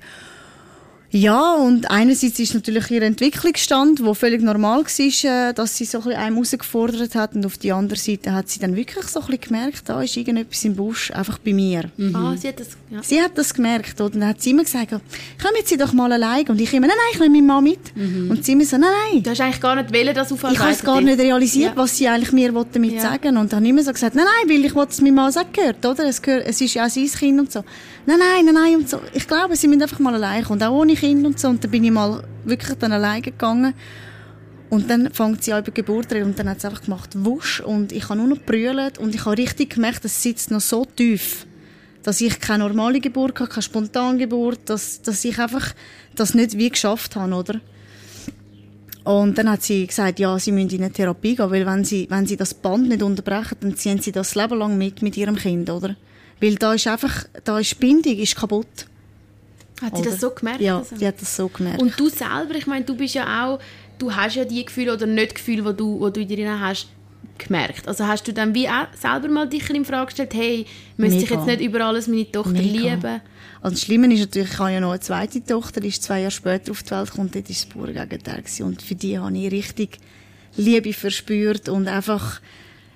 Ja, 1.11 1.53
und 1.53 1.89
einerseits 1.89 2.39
ist 2.39 2.53
natürlich 2.55 2.91
ihr 2.91 3.01
Entwicklungsstand, 3.01 4.03
wo 4.03 4.13
völlig 4.13 4.41
normal 4.41 4.83
war, 4.83 5.49
äh, 5.49 5.53
dass 5.53 5.77
sie 5.77 5.85
so 5.85 5.99
ein 5.99 6.03
bisschen 6.03 6.19
einem 6.19 6.35
herausgefordert 6.35 7.15
hat 7.15 7.35
und 7.35 7.45
auf 7.45 7.57
die 7.57 7.71
andere 7.71 7.97
Seite 7.97 8.33
hat 8.33 8.49
sie 8.49 8.59
dann 8.59 8.75
wirklich 8.75 9.05
so 9.05 9.21
ein 9.21 9.27
bisschen 9.27 9.41
gemerkt, 9.41 9.83
da 9.87 10.01
ist 10.01 10.17
irgendetwas 10.17 10.65
im 10.65 10.75
Busch, 10.75 11.11
einfach 11.11 11.37
bei 11.37 11.53
mir. 11.53 11.85
Ah, 12.13 12.35
sie 12.35 12.49
hat 12.49 12.59
das, 12.59 12.67
ja. 12.89 13.01
Sie 13.03 13.21
hat 13.21 13.37
das 13.37 13.53
gemerkt 13.53 14.01
und 14.01 14.15
dann 14.15 14.27
hat 14.27 14.41
sie 14.41 14.49
immer 14.51 14.63
gesagt, 14.63 14.89
kommen 14.89 15.01
Sie 15.63 15.77
doch 15.77 15.93
mal 15.93 16.11
allein 16.11 16.47
und 16.47 16.59
ich 16.59 16.73
immer, 16.73 16.87
nein, 16.87 16.95
nein, 16.97 17.09
ich 17.13 17.19
nehme 17.19 17.31
meine 17.35 17.47
Mama 17.47 17.61
mit. 17.61 17.79
Und 18.29 18.43
sie 18.43 18.51
immer 18.51 18.65
so, 18.65 18.77
nein, 18.77 18.89
nein. 19.13 19.23
Du 19.23 19.29
hast 19.29 19.39
eigentlich 19.41 19.61
gar 19.61 19.75
nicht 19.75 19.93
wollen, 19.93 20.13
dass 20.13 20.31
Ich 20.31 20.59
habe 20.59 20.71
es 20.71 20.83
gar 20.83 20.99
nicht 21.01 21.19
realisiert, 21.19 21.71
Ja. 21.75 21.77
was 21.81 21.95
sie 21.97 22.07
eigentlich 22.09 22.31
mir 22.33 22.51
damit 22.51 22.93
Ja. 22.93 23.01
sagen 23.01 23.37
Und 23.37 23.53
dann 23.53 23.59
habe 23.61 23.69
immer 23.69 23.83
so 23.83 23.93
gesagt, 23.93 24.15
nein, 24.15 24.25
nein, 24.25 24.49
weil 24.57 24.65
ich 24.65 24.75
wollte 24.75 24.91
es 24.91 25.01
meinem 25.01 25.15
Mann 25.15 25.31
sagen 25.31 25.49
gehört, 25.53 25.85
oder? 25.85 26.05
Es, 26.07 26.21
gehört, 26.21 26.45
es 26.45 26.59
ist 26.59 26.73
ja 26.73 26.85
auch 26.85 26.89
sein 26.89 27.07
Kind 27.07 27.39
und 27.39 27.51
so. 27.51 27.63
Nein, 28.07 28.17
nein, 28.19 28.45
nein, 28.45 28.53
nein 28.53 28.75
und 28.75 28.89
so. 28.89 28.99
Ich 29.13 29.27
glaube, 29.27 29.55
sie 29.55 29.67
müssen 29.67 29.81
einfach 29.81 29.99
mal 29.99 30.13
allein 30.13 30.43
kommen, 30.43 30.61
auch 30.61 30.73
ohne 30.73 30.94
Kind 30.95 31.25
und 31.25 31.39
so. 31.39 31.49
Und 31.49 31.63
dann 31.63 31.71
bin 31.71 31.83
ich 31.83 31.91
mal 31.91 32.23
wirklich 32.43 32.77
dann 32.77 32.91
alleine 32.91 33.21
gegangen. 33.21 33.73
Und 34.69 34.89
dann 34.89 35.11
fängt 35.11 35.43
sie 35.43 35.53
an 35.53 35.63
über 35.63 35.71
Geburt 35.71 36.11
reden 36.11 36.25
und 36.25 36.39
dann 36.39 36.49
hat 36.49 36.61
sie 36.61 36.67
einfach 36.67 36.83
gemacht, 36.83 37.11
wusch. 37.15 37.61
Und 37.61 37.91
ich 37.91 38.09
habe 38.09 38.17
nur 38.17 38.27
noch 38.27 38.39
brüllt 38.39 38.97
und 38.97 39.13
ich 39.13 39.25
habe 39.25 39.37
richtig 39.37 39.75
gemerkt, 39.75 40.03
es 40.05 40.21
sitzt 40.21 40.51
noch 40.51 40.59
so 40.59 40.85
tief, 40.85 41.45
dass 42.03 42.19
ich 42.19 42.39
keine 42.39 42.67
normale 42.67 42.99
Geburt 42.99 43.39
hatte, 43.39 43.51
keine 43.51 43.61
Spontangeburt, 43.61 44.61
dass, 44.65 45.01
dass 45.01 45.23
ich 45.23 45.39
einfach 45.39 45.73
das 46.15 46.33
nicht 46.33 46.57
wie 46.57 46.69
geschafft 46.69 47.15
habe, 47.15 47.33
oder? 47.33 47.61
Und 49.05 49.37
dann 49.37 49.51
hat 49.51 49.61
sie 49.61 49.85
gesagt, 49.85 50.19
ja, 50.19 50.37
sie 50.39 50.51
müssen 50.51 50.71
in 50.71 50.83
eine 50.83 50.91
Therapie 50.91 51.35
gehen, 51.35 51.51
weil 51.51 51.65
wenn 51.65 51.85
sie, 51.85 52.07
wenn 52.09 52.25
sie 52.25 52.35
das 52.35 52.55
Band 52.55 52.89
nicht 52.89 53.03
unterbrechen, 53.03 53.57
dann 53.61 53.75
ziehen 53.75 54.01
sie 54.01 54.11
das 54.11 54.33
Leben 54.33 54.57
lang 54.57 54.79
mit 54.79 55.03
mit 55.03 55.15
ihrem 55.15 55.35
Kind, 55.35 55.69
oder? 55.69 55.95
Weil 56.41 56.55
da 56.55 56.73
ist 56.73 56.87
einfach, 56.87 57.25
da 57.43 57.59
ist 57.59 57.79
Bindung 57.79 58.17
ist 58.17 58.35
kaputt. 58.35 58.87
Hat 59.81 59.95
sie 59.95 60.01
oder? 60.01 60.11
das 60.11 60.21
so 60.21 60.29
gemerkt? 60.29 60.61
Ja, 60.61 60.77
also? 60.79 60.95
die 60.95 61.05
hat 61.05 61.21
das 61.21 61.35
so 61.35 61.47
gemerkt. 61.47 61.81
Und 61.81 61.99
du 61.99 62.09
selber, 62.09 62.55
ich 62.55 62.67
meine, 62.67 62.85
du 62.85 62.95
bist 62.95 63.15
ja 63.15 63.45
auch, 63.45 63.59
du 63.97 64.13
hast 64.13 64.35
ja 64.35 64.45
die 64.45 64.63
Gefühle 64.63 64.93
oder 64.93 65.05
nicht 65.05 65.35
Gefühle, 65.35 65.73
die 65.73 65.77
du, 65.77 66.09
die 66.09 66.13
du 66.13 66.21
in 66.21 66.27
dir 66.27 66.59
hast, 66.59 66.87
gemerkt. 67.37 67.87
Also 67.87 68.07
hast 68.07 68.27
du 68.27 68.33
dann 68.33 68.53
wie 68.55 68.67
auch 68.69 68.87
selber 68.97 69.27
mal 69.27 69.47
dich 69.47 69.69
in 69.69 69.85
Frage 69.85 70.07
gestellt, 70.07 70.33
hey, 70.33 70.65
müsste 70.97 71.17
ich 71.17 71.29
Mega. 71.29 71.35
jetzt 71.35 71.47
nicht 71.47 71.61
über 71.69 71.81
alles 71.85 72.07
meine 72.07 72.31
Tochter 72.31 72.51
Mega. 72.51 72.93
lieben? 72.93 73.21
Also 73.61 73.75
das 73.75 73.81
Schlimme 73.81 74.13
ist 74.13 74.19
natürlich, 74.21 74.51
ich 74.51 74.59
habe 74.59 74.71
ja 74.71 74.79
noch 74.79 74.91
eine 74.91 74.99
zweite 74.99 75.43
Tochter, 75.43 75.81
die 75.81 75.89
ist 75.89 76.03
zwei 76.03 76.19
Jahre 76.19 76.31
später 76.31 76.71
auf 76.71 76.83
die 76.83 76.91
Welt 76.91 77.09
gekommen, 77.09 77.31
dort 77.33 77.45
war 77.45 77.51
es 77.51 77.65
pure 77.65 77.93
Gegenteil. 77.93 78.43
Und 78.59 78.81
für 78.81 78.95
die 78.95 79.19
habe 79.19 79.37
ich 79.37 79.51
richtig 79.51 79.97
Liebe 80.55 80.93
verspürt 80.93 81.67
und 81.67 81.87
einfach 81.87 82.39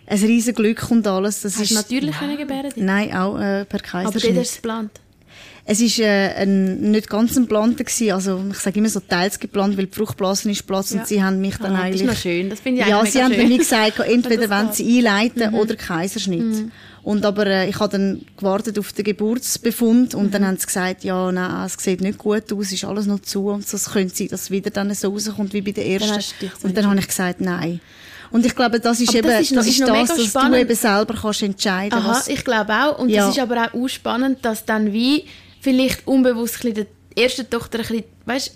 ein 0.05 0.19
riesen 0.19 0.55
Glück 0.55 0.89
und 0.89 1.05
alles. 1.07 1.41
Das 1.41 1.55
Hast 1.55 1.71
ist, 1.71 1.75
natürlich 1.75 2.17
können 2.17 2.37
gebären? 2.37 2.71
Nein, 2.77 3.13
auch 3.13 3.37
äh, 3.37 3.65
per 3.65 3.79
Aber 3.79 3.83
dort 3.83 3.83
Kaiserschnitt. 3.83 4.23
hast 4.23 4.35
du 4.35 4.41
es 4.41 4.55
geplant. 4.55 4.91
Es 5.71 5.79
war 5.99 6.05
äh, 6.07 6.33
ein, 6.41 6.89
nicht 6.91 7.07
ganz 7.09 7.37
ein 7.37 7.45
gewesen. 7.47 8.11
also 8.11 8.43
ich 8.49 8.57
sage 8.57 8.79
immer 8.79 8.89
so 8.89 8.99
teils 9.01 9.39
geplant, 9.39 9.77
weil 9.77 9.85
die 9.85 9.95
Fruchtblase 9.95 10.49
ist 10.49 10.65
Platz 10.65 10.91
Ja. 10.91 10.99
und 11.01 11.07
sie 11.07 11.21
haben 11.23 11.39
mich 11.39 11.57
dann 11.57 11.75
Ah, 11.75 11.85
das 11.85 11.95
ist 11.95 12.01
eigentlich... 12.01 12.07
noch 12.07 12.15
schön, 12.17 12.49
das 12.49 12.59
finde 12.59 12.81
ich 12.81 12.87
Ja, 12.87 12.97
eigentlich 12.99 13.13
sie 13.13 13.23
haben 13.23 13.33
schön. 13.35 13.47
mir 13.49 13.57
gesagt, 13.59 13.99
entweder 14.07 14.47
Das 14.47 14.49
wenn 14.49 14.65
geht. 14.67 14.75
sie 14.75 14.97
einleiten 15.07 15.53
oder 15.53 15.75
Kaiserschnitt. 15.75 16.71
Und 17.03 17.23
aber 17.25 17.45
äh, 17.47 17.69
ich 17.69 17.79
habe 17.79 17.91
dann 17.91 18.21
gewartet 18.35 18.79
auf 18.79 18.91
den 18.93 19.05
Geburtsbefund 19.05 20.15
und 20.15 20.33
dann 20.33 20.45
haben 20.45 20.57
sie 20.57 20.65
gesagt, 20.65 21.03
ja, 21.03 21.31
nein, 21.31 21.65
es 21.65 21.73
sieht 21.81 22.01
nicht 22.01 22.17
gut 22.17 22.51
aus, 22.51 22.71
ist 22.71 22.83
alles 22.83 23.05
noch 23.05 23.19
zu 23.19 23.47
und 23.47 23.67
so, 23.67 23.77
es 23.77 23.91
könnte 23.91 24.15
sein, 24.15 24.27
dass 24.29 24.41
es 24.43 24.51
wieder 24.51 24.69
dann 24.71 24.93
so 24.95 25.09
rauskommt 25.09 25.53
wie 25.53 25.61
bei 25.61 25.71
der 25.71 25.85
ersten. 25.85 26.19
so 26.59 26.67
und 26.67 26.75
dann 26.75 26.87
habe 26.87 26.99
ich 26.99 27.07
gesagt, 27.07 27.41
nein. 27.41 27.79
Und 28.31 28.45
ich 28.45 28.55
glaube, 28.55 28.79
das 28.79 28.99
ist 29.01 29.09
Aber 29.09 29.17
eben 29.19 29.27
das 29.27 29.37
das, 29.37 29.49
ist 29.49 29.51
noch- 29.55 29.65
ist 29.65 29.79
das 29.81 29.89
mega 29.89 30.15
dass 30.15 30.51
du 30.51 30.55
eben 30.59 30.75
selber 30.75 31.15
kannst 31.19 31.41
entscheiden 31.43 31.97
Aha, 31.97 32.09
was 32.09 32.27
ich 32.27 32.43
glaube 32.43 32.73
auch. 32.73 32.99
Und 32.99 33.09
Ja. 33.09 33.25
das 33.27 33.35
ist 33.37 33.41
aber 33.41 33.63
auch, 33.65 33.73
auch 33.73 33.87
spannend, 33.87 34.39
dass 34.43 34.65
dann 34.65 34.93
wie 34.93 35.25
vielleicht 35.61 36.05
unbewusst 36.07 36.55
ein 36.63 36.73
bisschen 36.73 36.87
der 37.15 37.23
ersten 37.23 37.49
Tochter 37.49 37.79
ein 37.79 37.85
bisschen, 37.87 38.03
weißt, 38.25 38.55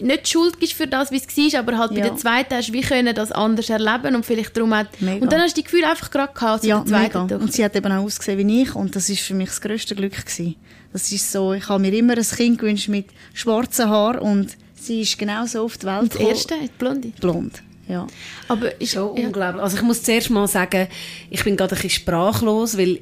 nicht 0.00 0.28
schuld 0.28 0.56
ist 0.62 0.72
für 0.72 0.86
das, 0.86 1.10
wie 1.10 1.18
es 1.18 1.52
war, 1.52 1.60
aber 1.60 1.76
halt 1.76 1.90
bei 1.90 1.98
Ja. 1.98 2.04
der 2.08 2.16
zweiten 2.16 2.54
hast 2.54 2.70
du 2.70 2.72
wie 2.72 2.80
können 2.80 3.14
das 3.14 3.32
anders 3.32 3.68
erleben 3.68 4.14
und 4.16 4.24
vielleicht 4.24 4.56
darum 4.56 4.74
hat... 4.74 4.88
Mega. 5.02 5.22
Und 5.22 5.30
dann 5.30 5.42
hast 5.42 5.54
du 5.56 5.60
die 5.60 5.64
Gefühle 5.64 5.90
einfach 5.90 6.10
gerade 6.10 6.32
gehabt 6.32 6.64
Ja, 6.64 6.78
der 6.78 6.86
zweiten 6.86 7.02
mega. 7.02 7.20
Tochter. 7.20 7.40
Und 7.40 7.52
sie 7.52 7.62
hat 7.64 7.76
eben 7.76 7.92
auch 7.92 8.02
ausgesehen 8.02 8.38
wie 8.48 8.62
ich 8.62 8.74
und 8.74 8.96
das 8.96 9.10
ist 9.10 9.20
für 9.20 9.34
mich 9.34 9.50
das 9.50 9.60
grösste 9.60 9.94
Glück 9.94 10.16
gewesen. 10.16 10.56
Das 10.94 11.12
ist 11.12 11.30
so, 11.30 11.52
ich 11.52 11.68
habe 11.68 11.80
mir 11.82 11.92
immer 11.92 12.16
ein 12.16 12.22
Kind 12.24 12.58
gewünscht 12.58 12.88
mit 12.88 13.08
schwarzen 13.34 13.90
Haaren 13.90 14.20
und 14.20 14.56
sie 14.74 15.02
ist 15.02 15.18
genau 15.18 15.44
so 15.44 15.64
auf 15.64 15.76
die 15.76 15.84
Welt 15.86 16.00
Und 16.02 16.14
das 16.14 16.20
erste, 16.22 16.54
die 16.62 16.68
Blonde. 16.78 17.08
blond. 17.20 17.62
Ja. 17.86 18.06
Aber 18.48 18.80
ist, 18.80 18.92
Schon 18.94 19.16
ja. 19.18 19.26
unglaublich. 19.26 19.62
Also 19.62 19.76
ich 19.76 19.82
muss 19.82 20.02
zuerst 20.02 20.30
mal 20.30 20.48
sagen, 20.48 20.88
ich 21.28 21.44
bin 21.44 21.56
gerade 21.56 21.74
ein 21.74 21.82
bisschen 21.82 21.90
sprachlos, 21.90 22.78
weil 22.78 23.00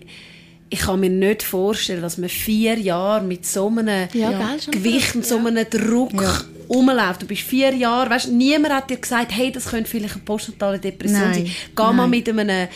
ich 0.71 0.81
kann 0.81 1.01
mir 1.01 1.11
nicht 1.11 1.43
vorstellen, 1.43 2.03
dass 2.03 2.19
man 2.19 2.29
vier 2.29 2.79
Jahre 2.79 3.25
mit 3.25 3.47
so 3.47 3.69
einem 3.69 4.09
Ja, 4.13 4.57
Gewicht 4.71 5.15
und 5.15 5.25
so 5.25 5.39
einem 5.39 5.65
Druck 5.71 6.13
Ja. 6.21 6.41
rumläuft. 6.69 7.23
Du 7.23 7.27
bist 7.27 7.41
vier 7.41 7.75
Jahre, 7.75 8.11
weißt, 8.11 8.29
niemand 8.29 8.75
hat 8.75 8.91
dir 8.91 8.99
gesagt, 8.99 9.33
hey, 9.35 9.51
das 9.51 9.67
könnte 9.71 9.89
vielleicht 9.89 10.15
eine 10.17 10.25
postnatale 10.25 10.79
Depression 10.79 11.23
Nein. 11.23 11.35
sein. 11.35 11.45
Geh 11.75 11.83
mal 11.83 11.93
Nein. 11.95 12.11
mit 12.11 12.29
einem 12.29 12.49
äh, 12.51 12.67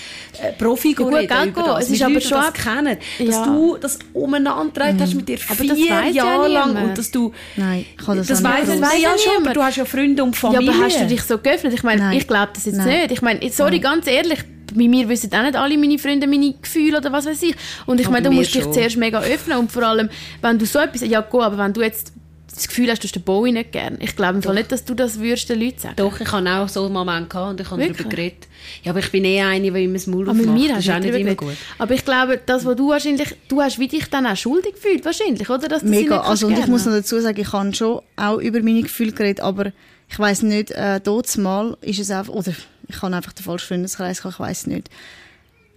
Profi 0.58 0.88
Ja, 0.92 0.94
gut, 1.04 1.14
reden 1.14 1.48
über 1.48 1.62
das. 1.64 1.84
Es 1.84 1.90
ist 1.90 2.02
aber 2.02 2.20
schon 2.22 2.30
das 2.40 2.52
kennen. 2.54 2.96
Dass 3.18 3.28
Ja. 3.28 3.44
du 3.44 3.76
das 3.78 3.98
umeinander 4.14 4.86
hast 4.98 5.14
mit 5.14 5.28
dir 5.28 5.38
Aber 5.50 5.64
das 5.64 5.76
vier 5.76 5.86
ja 5.88 6.06
Jahre 6.08 6.48
lang 6.48 6.82
und 6.84 6.96
dass 6.96 7.10
du... 7.10 7.32
Nein, 7.56 7.84
ich 8.00 8.06
habe 8.06 8.16
das, 8.18 8.28
Das 8.28 8.42
weiss 8.42 8.68
weiss 8.68 9.02
ja 9.02 9.10
ja 9.10 9.18
schon, 9.18 9.44
aber 9.44 9.52
du 9.52 9.62
hast 9.62 9.76
ja 9.76 9.84
Freunde 9.84 10.22
und 10.24 10.34
Ja, 10.34 10.40
Familie. 10.40 10.70
aber 10.72 10.84
hast 10.84 10.98
du 10.98 11.06
dich 11.06 11.20
so 11.22 11.36
geöffnet? 11.36 11.74
Ich 11.74 11.82
meine, 11.82 12.00
Nein. 12.00 12.16
ich 12.16 12.26
glaube 12.26 12.52
das 12.54 12.64
jetzt 12.64 12.76
Nein. 12.76 12.88
nicht. 13.02 13.10
Ich 13.12 13.20
meine, 13.20 13.50
sorry, 13.50 13.78
ganz 13.80 14.06
ehrlich, 14.06 14.38
bei 14.74 14.88
mir 14.88 15.08
wissen 15.08 15.32
auch 15.32 15.42
nicht 15.42 15.56
alle 15.56 15.76
meine 15.78 15.98
Freunde 15.98 16.26
meine 16.26 16.54
Gefühle 16.60 16.98
oder 16.98 17.12
was 17.12 17.26
weiß 17.26 17.42
ich. 17.42 17.54
Und 17.86 18.00
ich 18.00 18.06
Aber 18.06 18.14
meine, 18.14 18.24
du 18.24 18.30
mir 18.30 18.36
musst 18.40 18.54
dich 18.54 18.62
schon. 18.64 18.72
zuerst 18.72 18.96
mega 18.96 19.20
öffnen 19.20 19.58
und 19.58 19.70
vor 19.72 19.82
allem, 19.84 20.08
wenn 20.40 20.58
du 20.58 20.66
so 20.66 20.78
etwas, 20.78 21.02
ja 21.02 21.20
gut, 21.20 21.42
aber 21.42 21.58
wenn 21.58 21.72
du 21.72 21.82
jetzt 21.82 22.12
das 22.54 22.68
Gefühl 22.68 22.90
hast, 22.90 23.02
du 23.02 23.06
hast 23.06 23.14
den 23.14 23.22
Bowie 23.22 23.50
nicht 23.50 23.72
gern, 23.72 23.96
ich 23.98 24.14
glaube 24.14 24.34
im 24.36 24.42
Fall 24.42 24.54
nicht, 24.56 24.70
dass 24.70 24.84
du 24.84 24.94
das 24.94 25.18
würdest 25.18 25.48
den 25.48 25.58
Leuten 25.60 25.78
sagen. 25.78 25.94
Doch, 25.96 26.20
ich 26.20 26.30
habe 26.30 26.50
auch 26.50 26.68
so 26.68 26.84
einen 26.84 26.92
Moment 26.92 27.30
gehabt 27.30 27.50
und 27.52 27.60
ich 27.60 27.70
habe 27.70 27.80
darüber 27.80 28.04
geredet. 28.10 28.46
Ja, 28.82 28.90
aber 28.90 28.98
ich 29.00 29.10
bin 29.10 29.24
eh 29.24 29.40
eine, 29.40 29.70
die 29.72 29.84
immer 29.84 29.94
das 29.94 30.06
Maul 30.06 30.24
Aber 30.28 30.34
mit 30.34 30.46
aufmacht. 30.48 30.60
mir 30.60 30.68
das 30.68 30.78
ist 30.80 30.88
du 30.88 30.92
auch 30.92 30.98
nicht 30.98 31.14
immer 31.14 31.34
gut. 31.34 31.54
Aber 31.78 31.94
ich 31.94 32.04
glaube, 32.04 32.40
das, 32.44 32.66
was 32.66 32.76
du 32.76 32.90
wahrscheinlich, 32.90 33.34
du 33.48 33.62
hast 33.62 33.78
wie 33.78 33.88
dich 33.88 34.04
dann 34.10 34.26
auch 34.26 34.36
schuldig 34.36 34.74
gefühlt, 34.74 35.02
wahrscheinlich, 35.06 35.48
oder? 35.48 35.66
Dass 35.66 35.80
du 35.82 35.88
Mega. 35.88 36.16
nicht 36.18 36.28
Also, 36.28 36.46
und 36.46 36.58
ich 36.58 36.66
muss 36.66 36.84
noch 36.84 36.92
dazu 36.92 37.18
sagen, 37.20 37.40
ich 37.40 37.52
habe 37.54 37.74
schon 37.74 38.00
auch 38.16 38.36
über 38.38 38.60
meine 38.62 38.82
Gefühle 38.82 39.12
geredet, 39.12 39.40
aber 39.40 39.72
Ich 40.10 40.18
weiß 40.18 40.42
nicht, 40.42 40.72
äh, 40.72 41.00
dort 41.02 41.34
mal 41.38 41.78
ist 41.80 41.98
es 42.00 42.10
einfach, 42.10 42.34
oder 42.34 42.52
ich 42.92 43.00
kann 43.00 43.14
einfach 43.14 43.32
den 43.32 43.44
falschen 43.44 43.68
Freundeskreis, 43.68 44.24
ich 44.24 44.38
weiß 44.38 44.66
nicht. 44.66 44.90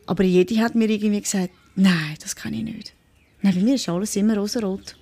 Aber 0.05 0.23
jede 0.23 0.59
hat 0.59 0.75
mir 0.75 0.89
irgendwie 0.89 1.21
gesagt, 1.21 1.49
nein, 1.75 2.15
das 2.21 2.35
kann 2.35 2.53
ich 2.53 2.63
nicht. 2.63 2.93
Nein, 3.41 3.55
bei 3.55 3.61
mir 3.61 3.75
ist 3.75 3.89
alles 3.89 4.15
immer 4.15 4.35
rosarot. 4.37 4.95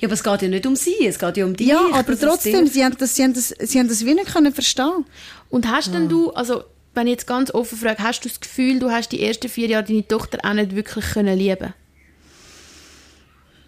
Ja, 0.00 0.06
aber 0.06 0.14
es 0.14 0.22
geht 0.22 0.42
ja 0.42 0.48
nicht 0.48 0.66
um 0.66 0.76
sie, 0.76 1.06
es 1.06 1.18
geht 1.18 1.36
ja 1.36 1.44
um 1.44 1.56
dich. 1.56 1.66
Ja, 1.66 1.88
aber 1.92 2.18
trotzdem, 2.18 2.66
sie 2.66 2.84
haben, 2.84 2.96
das, 2.96 3.16
sie, 3.16 3.24
haben 3.24 3.34
das, 3.34 3.48
sie 3.58 3.78
haben 3.78 3.88
das 3.88 4.04
wie 4.04 4.14
nicht 4.14 4.32
können 4.32 4.52
verstehen 4.52 5.04
Und 5.50 5.68
hast 5.68 5.92
denn 5.92 6.08
du, 6.08 6.30
also 6.30 6.64
wenn 6.94 7.08
ich 7.08 7.12
jetzt 7.12 7.26
ganz 7.26 7.52
offen 7.52 7.76
frage, 7.76 8.02
hast 8.02 8.24
du 8.24 8.28
das 8.28 8.40
Gefühl, 8.40 8.78
du 8.78 8.90
hast 8.90 9.10
die 9.10 9.22
ersten 9.22 9.48
vier 9.48 9.68
Jahre 9.68 9.84
deine 9.84 10.06
Tochter 10.06 10.38
auch 10.42 10.54
nicht 10.54 10.76
wirklich 10.76 11.04
können 11.04 11.36
lieben 11.36 11.74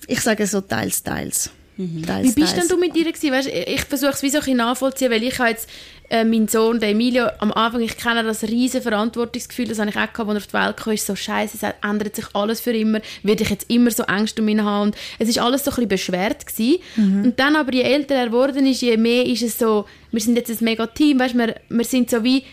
Ich 0.07 0.21
sage 0.21 0.47
so 0.47 0.61
teils, 0.61 1.03
teils. 1.03 1.51
Mhm. 1.77 2.07
Teils, 2.07 2.29
wie 2.29 2.41
bist 2.41 2.55
teils. 2.55 2.69
denn 2.69 2.77
du 2.77 2.81
mit 2.81 2.97
ihr 2.97 3.13
gewesen? 3.13 3.33
Weißt, 3.33 3.49
ich 3.49 3.81
versuche 3.83 4.13
es 4.13 4.23
wie 4.23 4.31
so 4.31 4.39
ein 4.39 4.57
nachvollziehen, 4.57 5.11
weil 5.11 5.25
ich 5.25 5.39
habe 5.39 5.51
jetzt 5.51 5.69
äh, 6.09 6.25
mein 6.25 6.49
Sohn, 6.49 6.81
der 6.81 6.91
Emilio, 6.91 7.27
am 7.39 7.53
Anfang, 7.53 7.81
ich 7.81 7.97
kenne 7.97 8.23
das 8.23 8.45
riesen 8.45 8.83
Verantwortungsgefühl, 8.83 9.69
das 9.69 9.79
habe 9.79 9.91
ich 9.91 9.97
auch 9.97 10.13
gehabt, 10.13 10.19
als 10.19 10.29
er 10.29 10.37
auf 10.37 10.47
die 10.47 10.53
Welt 10.53 10.77
kam, 10.77 10.93
ist 10.93 11.07
so 11.07 11.17
scheiße, 11.17 11.59
es 11.61 11.75
ändert 11.89 12.17
sich 12.17 12.27
alles 12.35 12.61
für 12.61 12.73
immer, 12.73 13.01
werde 13.23 13.43
ich 13.43 13.51
jetzt 13.51 13.71
immer 13.71 13.91
so 13.91 14.05
Angst 14.05 14.39
um 14.39 14.49
ihn 14.49 14.63
haben 14.63 14.89
und 14.89 14.97
es 15.19 15.29
ist 15.29 15.39
alles 15.39 15.65
so 15.65 15.71
ein 15.71 15.75
bisschen 15.75 15.89
beschwert 15.89 16.47
gewesen. 16.47 16.81
Mhm. 16.97 17.25
Und 17.25 17.41
dann 17.41 17.57
aber, 17.57 17.73
je 17.73 17.83
älter 17.83 18.15
er 18.15 18.27
geworden 18.27 18.67
ist, 18.67 18.83
je 18.83 18.97
mehr 18.97 19.27
ist 19.27 19.43
es 19.43 19.59
so, 19.59 19.87
wir 20.13 20.21
sind 20.21 20.37
jetzt 20.37 20.51
ein 20.51 20.65
mega 20.65 20.87
Team, 20.87 21.19
weißt, 21.19 21.37
wir, 21.37 21.57
wir 21.69 21.85
sind 21.85 22.11
so 22.11 22.23
wie 22.23 22.45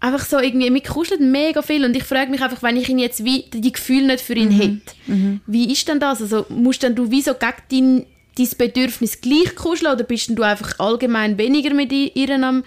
einfach 0.00 0.24
so 0.24 0.38
irgendwie, 0.38 0.70
mir 0.70 0.82
kuschelt 0.82 1.20
mega 1.20 1.62
viel 1.62 1.84
und 1.84 1.96
ich 1.96 2.04
frage 2.04 2.30
mich 2.30 2.42
einfach, 2.42 2.62
wenn 2.62 2.76
ich 2.76 2.88
ihn 2.88 2.98
jetzt 2.98 3.24
wie, 3.24 3.44
die 3.52 3.72
Gefühle 3.72 4.06
nicht 4.06 4.20
für 4.20 4.34
ihn 4.34 4.50
mhm. 4.50 4.60
hätte, 4.60 4.80
mhm. 5.06 5.40
wie 5.46 5.72
ist 5.72 5.88
denn 5.88 6.00
das? 6.00 6.22
Also 6.22 6.46
musst 6.48 6.82
dann 6.82 6.94
du 6.94 7.10
wie 7.10 7.22
so 7.22 7.34
gegen 7.34 7.56
dein, 7.70 8.06
dein 8.38 8.48
Bedürfnis 8.56 9.20
gleich 9.20 9.54
kuscheln 9.54 9.92
oder 9.92 10.04
bist 10.04 10.30
du 10.30 10.42
einfach 10.42 10.78
allgemein 10.78 11.36
weniger 11.38 11.74
mit 11.74 11.92
ihr 11.92 12.30
am 12.42 12.64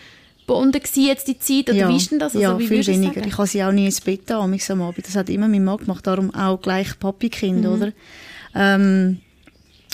Bonden 0.47 0.81
jetzt 0.95 1.27
die 1.27 1.39
Zeit 1.39 1.69
oder 1.69 1.79
ja. 1.79 1.89
wie 1.89 1.95
ist 1.95 2.11
denn 2.11 2.19
das? 2.19 2.35
Also, 2.35 2.41
ja, 2.41 2.57
viel 2.57 2.85
weniger. 2.85 3.25
Ich 3.25 3.37
habe 3.37 3.47
sie 3.47 3.63
auch 3.63 3.71
nie 3.71 3.85
ins 3.85 4.01
Bett 4.01 4.29
am 4.31 4.53
Abend. 4.81 5.07
Das 5.07 5.15
hat 5.15 5.29
immer 5.29 5.47
mein 5.47 5.63
Mann 5.63 5.77
gemacht, 5.77 6.05
darum 6.05 6.33
auch 6.35 6.61
gleich 6.61 6.99
Papi-Kind, 6.99 7.61
mhm. 7.61 7.67
oder? 7.67 7.91
Ähm, 8.53 9.19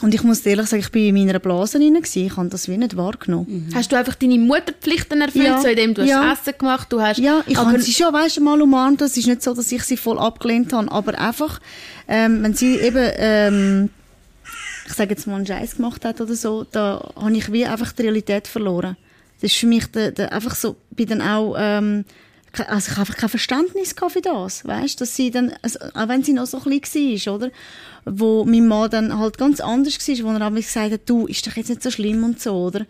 und 0.04 0.14
ich 0.14 0.24
muss 0.24 0.46
ehrlich 0.46 0.68
sagen, 0.68 0.84
ich 0.84 0.92
bin 0.92 1.08
in 1.08 1.26
meiner 1.26 1.40
Blase 1.40 1.80
rein, 1.80 1.98
ich 2.02 2.38
habe 2.38 2.50
das 2.50 2.70
wie 2.70 2.78
nicht 2.78 2.96
wahrgenommen. 2.96 3.68
Mhm. 3.68 3.76
Hast 3.76 3.92
du 3.92 3.96
einfach 3.96 4.14
deine 4.14 4.38
Mutterpflichten 4.38 5.22
erfüllt, 5.22 5.46
ja. 5.46 5.62
so 5.62 5.68
indem 5.68 5.96
du 5.96 6.04
ja. 6.04 6.34
Essen 6.34 6.54
gemacht, 6.58 6.92
du 6.92 7.02
hast... 7.02 7.18
Ja, 7.18 7.44
ich 7.48 7.58
habe 7.58 7.80
sie 7.80 7.94
schon, 7.94 8.14
weißt 8.14 8.38
du, 8.38 8.42
mal 8.42 8.62
umarmt, 8.62 9.02
es 9.02 9.18
ist 9.18 9.26
nicht 9.26 9.42
so, 9.42 9.56
dass 9.56 9.72
ich 9.72 9.84
sie 9.84 9.98
voll 9.98 10.20
abgelehnt 10.20 10.72
habe, 10.72 10.92
aber 10.92 11.20
einfach, 11.20 11.60
ähm, 12.08 12.44
wenn 12.44 12.54
sie 12.54 12.76
eben, 12.76 13.12
ähm, 13.18 13.90
ich 14.88 14.94
sage 14.94 15.12
jetzt 15.12 15.28
mal 15.28 15.36
einen 15.36 15.46
Scheiß 15.46 15.76
gemacht 15.76 16.06
hat 16.06 16.22
oder 16.22 16.36
so, 16.36 16.64
da 16.64 17.12
habe 17.16 17.36
ich 17.36 17.52
wie 17.52 17.66
einfach 17.66 17.92
die 17.92 18.04
Realität 18.04 18.48
verloren. 18.48 18.96
Das 19.42 19.52
ist 19.52 19.60
für 19.60 19.68
mich 19.68 19.86
der, 19.88 20.12
der, 20.12 20.32
einfach 20.32 20.56
so, 20.56 20.78
bin 20.92 21.08
dann 21.10 21.22
auch, 21.22 21.56
ähm, 21.60 22.06
also 22.54 22.92
ich 22.92 22.92
habe 22.92 23.02
einfach 23.02 23.18
kein 23.18 23.30
Verständnis 23.30 23.94
für 24.10 24.22
das, 24.22 24.66
weißt, 24.66 25.00
dass 25.00 25.16
sie 25.16 25.30
dann, 25.30 25.54
also, 25.62 25.80
auch 25.94 26.08
wenn 26.08 26.24
sie 26.24 26.34
noch 26.34 26.48
so 26.48 26.60
klein 26.60 26.82
war, 26.82 27.36
oder, 27.36 27.52
wo 28.06 28.46
mein 28.46 28.68
Mann 28.68 28.90
dann 28.90 29.20
halt 29.20 29.38
ganz 29.38 29.60
anders 29.60 30.00
war, 30.00 30.26
wo 30.26 30.38
er 30.38 30.42
aber 30.42 30.56
gesagt 30.56 30.92
hat, 30.92 31.02
du, 31.06 31.28
ist 31.28 31.46
doch 31.46 31.56
jetzt 31.56 31.70
nicht 31.70 31.84
so 31.84 31.92
schlimm 31.92 32.24
und 32.24 32.40
so, 32.40 32.56
oder? 32.56 32.86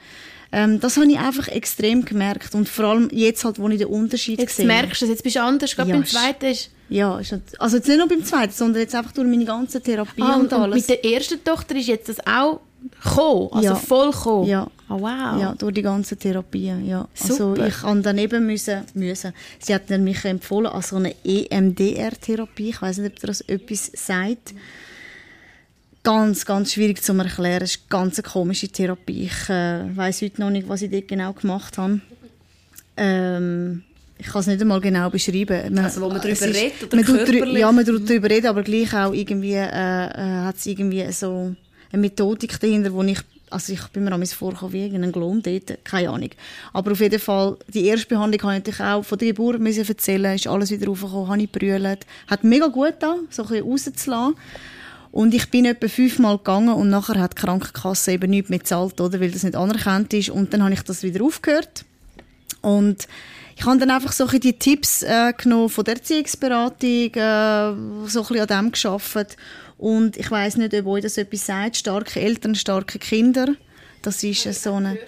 Ähm, 0.51 0.79
das 0.79 0.95
habe 0.95 1.11
ich 1.11 1.17
einfach 1.17 1.47
extrem 1.49 2.05
gemerkt 2.05 2.53
und 2.55 2.69
vor 2.69 2.85
allem 2.85 3.09
jetzt 3.11 3.43
halt, 3.43 3.59
wo 3.59 3.67
ich 3.67 3.79
den 3.79 3.87
Unterschied 3.87 4.39
jetzt 4.39 4.51
gesehen 4.51 4.67
merkst 4.67 5.01
du 5.01 5.05
es, 5.05 5.11
jetzt 5.11 5.23
bist 5.23 5.35
du 5.35 5.41
anders, 5.41 5.75
gerade 5.75 5.89
ja, 5.89 5.95
beim 5.95 6.05
zweiten 6.05 6.45
ist... 6.45 6.69
Ja, 6.89 7.15
also 7.15 7.77
jetzt 7.77 7.87
nicht 7.87 7.97
nur 7.97 8.07
beim 8.07 8.23
zweiten, 8.23 8.53
sondern 8.53 8.81
jetzt 8.81 8.95
einfach 8.95 9.11
durch 9.11 9.27
meine 9.27 9.45
ganze 9.45 9.81
Therapie 9.81 10.21
ah, 10.21 10.35
und, 10.35 10.53
und 10.53 10.53
alles. 10.53 10.87
mit 10.87 10.89
der 10.89 11.13
ersten 11.13 11.43
Tochter 11.43 11.75
ist 11.75 11.87
jetzt 11.87 12.09
das 12.09 12.17
auch 12.25 12.61
gekommen, 13.03 13.49
also 13.51 13.69
ja. 13.69 13.75
voll 13.75 14.11
gekommen? 14.11 14.47
Ja. 14.47 14.67
Oh, 14.89 15.01
wow. 15.01 15.41
Ja, 15.41 15.55
durch 15.57 15.73
die 15.73 15.81
ganze 15.81 16.15
Therapie, 16.15 16.73
ja. 16.85 17.07
Also 17.19 17.33
Super. 17.33 17.63
Also 17.63 17.77
ich 17.77 17.83
habe 17.83 18.01
dann 18.01 18.17
eben 18.17 18.45
müssen, 18.45 18.83
müssen. 18.93 19.33
Sie 19.59 19.75
hat 19.75 19.89
mich 19.89 20.23
empfohlen 20.23 20.67
an 20.67 20.81
so 20.81 20.95
eine 20.95 21.13
EMDR-Therapie, 21.25 22.69
ich 22.69 22.81
weiß 22.81 22.99
nicht, 22.99 23.15
ob 23.15 23.27
das 23.27 23.41
etwas 23.41 23.91
sagt. 23.93 24.53
Ganz, 26.03 26.45
ganz 26.45 26.71
schwierig 26.71 27.03
zu 27.03 27.11
erklären. 27.11 27.63
Es 27.63 27.71
ist 27.71 27.81
eine 27.81 27.89
ganz 27.89 28.23
komische 28.23 28.69
Therapie. 28.69 29.23
Ich 29.23 29.49
äh, 29.49 29.93
weiß 29.93 30.21
heute 30.21 30.39
noch 30.39 30.51
nicht, 30.51 30.69
was 30.69 30.81
ich 30.81 30.89
dort 30.89 31.09
genau 31.09 31.33
gemacht 31.33 31.77
habe. 31.77 31.99
Ähm, 32.95 33.83
ich 34.19 34.27
kann 34.27 34.41
es 34.41 34.47
nicht 34.47 34.61
einmal 34.61 34.81
genau 34.81 35.09
beschreiben. 35.09 35.73
Man, 35.73 35.85
also 35.85 36.01
wo 36.01 36.09
man 36.09 36.21
darüber 36.21 36.45
redet 36.45 36.83
oder 36.83 36.95
man 36.95 37.05
körperlich? 37.05 37.57
Ja, 37.59 37.71
man 37.71 37.85
darüber 37.85 38.29
reden, 38.29 38.47
aber 38.47 38.63
gleich 38.63 38.93
auch 38.93 39.13
irgendwie 39.13 39.53
äh, 39.53 39.65
äh, 39.65 40.43
hat 40.43 40.55
es 40.57 40.65
irgendwie 40.65 41.11
so 41.11 41.55
eine 41.91 42.01
Methodik 42.01 42.59
dahinter, 42.59 42.93
wo 42.93 43.03
ich 43.03 43.19
also 43.49 43.73
ich 43.73 43.81
bin 43.87 44.03
mir 44.03 44.11
an 44.11 44.25
vorgekommen 44.25 44.73
wie 44.73 44.83
irgendein 44.83 45.11
Glom 45.11 45.41
dort, 45.41 45.77
keine 45.85 46.09
Ahnung. 46.09 46.29
Aber 46.73 46.91
auf 46.91 46.99
jeden 46.99 47.19
Fall, 47.19 47.57
die 47.73 47.85
erste 47.85 48.07
Behandlung 48.07 48.41
habe 48.43 48.53
ich 48.53 48.59
natürlich 48.59 48.81
auch 48.81 49.03
von 49.03 49.17
der 49.17 49.29
Geburt 49.29 49.59
müssen 49.59 49.87
erzählen, 49.87 50.35
ist 50.35 50.47
alles 50.47 50.69
wieder 50.69 50.87
raufgekommen, 50.87 51.29
habe 51.29 51.41
ich 51.41 51.51
brüllt. 51.51 52.05
Hat 52.27 52.43
mega 52.43 52.67
gut 52.67 52.95
da, 52.99 53.15
so 53.29 53.43
ein 53.43 53.47
bisschen 53.47 53.69
rauszulassen. 53.69 54.35
Und 55.11 55.33
ich 55.33 55.49
bin 55.49 55.65
etwa 55.65 55.87
fünfmal 55.87 56.37
gegangen 56.37 56.73
und 56.73 56.89
nachher 56.89 57.19
hat 57.19 57.37
die 57.37 57.41
Krankenkasse 57.41 58.11
eben 58.11 58.29
nichts 58.29 58.49
mehr 58.49 58.59
gezahlt, 58.59 58.99
oder, 58.99 59.19
weil 59.19 59.31
das 59.31 59.43
nicht 59.43 59.55
anerkannt 59.55 60.13
ist. 60.13 60.29
Und 60.29 60.53
dann 60.53 60.63
habe 60.63 60.73
ich 60.73 60.81
das 60.81 61.03
wieder 61.03 61.23
aufgehört. 61.23 61.85
Und 62.61 63.07
ich 63.57 63.65
habe 63.65 63.79
dann 63.79 63.89
einfach 63.89 64.11
so 64.11 64.27
ein 64.27 64.39
die 64.39 64.53
Tipps 64.53 65.01
äh, 65.01 65.33
genommen 65.35 65.69
von 65.69 65.83
der 65.83 65.95
Erziehungsberatung, 65.95 67.13
äh, 67.15 68.07
so 68.07 68.21
ein 68.21 68.27
bisschen 68.27 68.39
an 68.39 68.47
dem 68.47 68.71
geschafft. 68.71 69.35
Und 69.79 70.15
ich 70.15 70.29
weiß 70.29 70.57
nicht, 70.57 70.75
ob 70.75 70.85
euch 70.85 71.01
das 71.01 71.17
etwas 71.17 71.47
sagt. 71.47 71.77
Starke 71.77 72.19
Eltern, 72.21 72.53
starke 72.53 72.99
Kinder. 72.99 73.47
Das 74.03 74.23
ist 74.23 74.45
äh, 74.45 74.53
so 74.53 74.75
eine... 74.75 74.99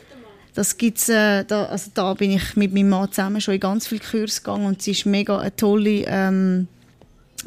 Das 0.55 0.77
gibt's, 0.77 1.07
äh, 1.09 1.45
da, 1.45 1.65
also 1.65 1.91
da 1.93 2.15
bin 2.15 2.31
ich 2.31 2.55
mit 2.55 2.73
meinem 2.73 2.89
Mann 2.89 3.11
zusammen 3.11 3.39
schon 3.39 3.53
in 3.53 3.59
ganz 3.59 3.87
viele 3.87 4.01
Kurse 4.01 4.41
gegangen 4.41 4.65
und 4.65 4.81
sie 4.81 4.91
ist 4.91 5.05
mega 5.05 5.37
eine 5.37 5.55
tolle, 5.55 6.03
ähm, 6.07 6.67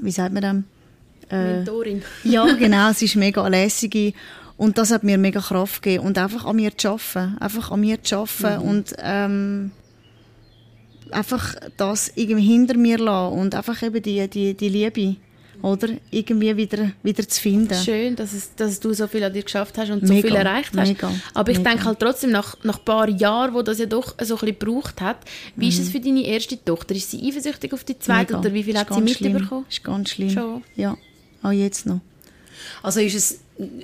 wie 0.01 0.13
sagt 0.13 0.33
man 0.33 0.43
das? 1.29 1.37
Äh, 1.37 1.57
Mentorin. 1.57 2.03
ja, 2.23 2.47
genau, 2.59 2.93
sie 2.93 3.07
ist 3.07 3.17
mega 3.17 3.47
lässige 3.49 4.13
und 4.57 4.79
das 4.79 4.93
hat 4.93 5.03
mir 5.03 5.19
mega 5.19 5.41
Kraft 5.41 5.83
gegeben 5.83 6.07
und 6.07 6.17
einfach 6.17 6.47
an 6.47 6.57
mir 6.57 6.79
zu 6.79 6.91
arbeiten, 6.91 7.37
einfach 7.39 7.73
an 7.73 7.81
mir 7.81 8.03
zu 8.03 8.19
arbeiten 8.19 8.63
mhm. 8.63 8.71
und 8.71 8.95
ähm, 8.99 9.73
einfach 11.13 11.55
das 11.77 12.13
irgendwie 12.15 12.47
hinter 12.47 12.77
mir 12.77 12.99
lassen 12.99 13.39
und 13.39 13.55
einfach 13.55 13.83
eben 13.83 14.03
die, 14.03 14.29
die, 14.29 14.55
die 14.55 14.69
Liebe 14.69 15.17
oder 15.63 15.89
irgendwie 16.11 16.57
wieder, 16.57 16.91
wieder 17.03 17.27
zu 17.27 17.41
finden. 17.41 17.75
Schön, 17.75 18.17
dass, 18.17 18.33
es, 18.33 18.55
dass 18.57 18.81
du 18.81 18.93
so 18.93 19.07
viel 19.07 19.23
an 19.23 19.33
dir 19.33 19.43
geschafft 19.43 19.79
hast 19.79 19.91
und 19.91 20.03
mega, 20.03 20.15
so 20.15 20.27
viel 20.27 20.37
erreicht 20.37 20.73
hast. 20.77 20.89
Mega, 20.89 21.13
Aber 21.35 21.53
ich 21.53 21.59
mega. 21.59 21.71
denke 21.71 21.85
halt 21.85 22.01
trotzdem, 22.01 22.31
nach, 22.31 22.57
nach 22.65 22.79
ein 22.79 22.85
paar 22.85 23.09
Jahren, 23.09 23.55
wo 23.55 23.63
das 23.63 23.79
ja 23.79 23.87
doch 23.87 24.15
so 24.21 24.35
ein 24.35 24.41
bisschen 24.41 24.59
gebraucht 24.59 25.01
hat, 25.01 25.19
wie 25.55 25.67
mhm. 25.67 25.71
ist 25.71 25.79
es 25.79 25.89
mhm. 25.89 25.93
für 25.93 26.01
deine 26.01 26.27
erste 26.27 26.63
Tochter? 26.63 26.95
Ist 26.95 27.13
sie 27.13 27.29
eifersüchtig 27.29 27.73
auf 27.73 27.85
die 27.85 27.99
zweite 27.99 28.37
oder 28.37 28.53
wie 28.53 28.65
viel 28.65 28.77
hat 28.77 28.93
sie 28.93 29.01
mitbekommen? 29.01 29.65
Ist 29.69 29.85
ganz 29.85 30.11
schlimm. 30.11 30.31
Schon. 30.31 30.65
Ja, 30.75 30.97
auch 31.43 31.53
jetzt 31.53 31.87
noch. 31.87 32.01
Also 32.83 33.01
ist 33.01 33.15
es 33.15 33.41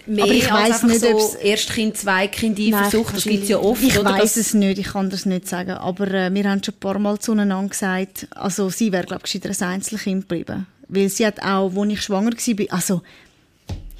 mehr 0.06 0.24
aber 0.24 0.32
ich 0.32 0.50
weiß 0.50 0.82
nicht, 0.84 1.00
so 1.00 1.08
ob 1.08 1.42
Erstkind, 1.42 1.96
Zweikind 1.96 2.58
Eifersucht, 2.58 3.16
das 3.16 3.24
gibt 3.24 3.44
es 3.44 3.48
ja 3.48 3.58
oft. 3.58 3.82
Ich 3.82 4.02
weiß 4.02 4.36
es 4.36 4.54
nicht, 4.54 4.78
ich 4.78 4.88
kann 4.88 5.10
das 5.10 5.26
nicht 5.26 5.48
sagen. 5.48 5.72
Aber 5.72 6.08
äh, 6.08 6.32
wir 6.32 6.50
haben 6.50 6.62
schon 6.62 6.74
ein 6.74 6.80
paar 6.80 6.98
Mal 6.98 7.18
zueinander 7.18 7.68
gesagt, 7.68 8.28
also 8.30 8.70
sie 8.70 8.92
wäre, 8.92 9.04
glaube 9.04 9.22
ich, 9.26 9.44
ein 9.44 9.68
Einzelkind 9.68 10.28
geblieben. 10.28 10.66
Weil 10.88 11.08
sie 11.08 11.26
hat 11.26 11.42
auch, 11.42 11.70
als 11.74 11.92
ich 11.92 12.02
schwanger 12.02 12.32
war, 12.32 12.66
also, 12.70 13.02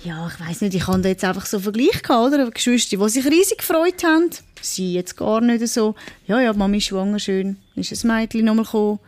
ja, 0.05 0.29
ich 0.33 0.47
weiß 0.47 0.61
nicht, 0.63 0.75
ich 0.75 0.87
habe 0.87 1.01
da 1.01 1.09
jetzt 1.09 1.25
einfach 1.25 1.47
so 1.47 1.57
einen 1.57 1.65
Vergleich 1.65 2.03
gehabt, 2.03 2.33
oder? 2.33 2.51
Geschwister, 2.51 2.97
die 2.97 3.09
sich 3.09 3.27
riesig 3.27 3.59
gefreut 3.59 4.05
haben. 4.05 4.31
Sie 4.61 4.95
jetzt 4.95 5.17
gar 5.17 5.41
nicht 5.41 5.67
so. 5.69 5.95
Ja, 6.27 6.41
ja, 6.41 6.53
Mami 6.53 6.79
ist 6.79 6.85
schwanger, 6.85 7.19
schön. 7.19 7.57
Ist 7.75 8.05
ein 8.05 8.09
Mädchen 8.09 8.45
nochmal 8.45 8.65
gekommen. 8.65 9.01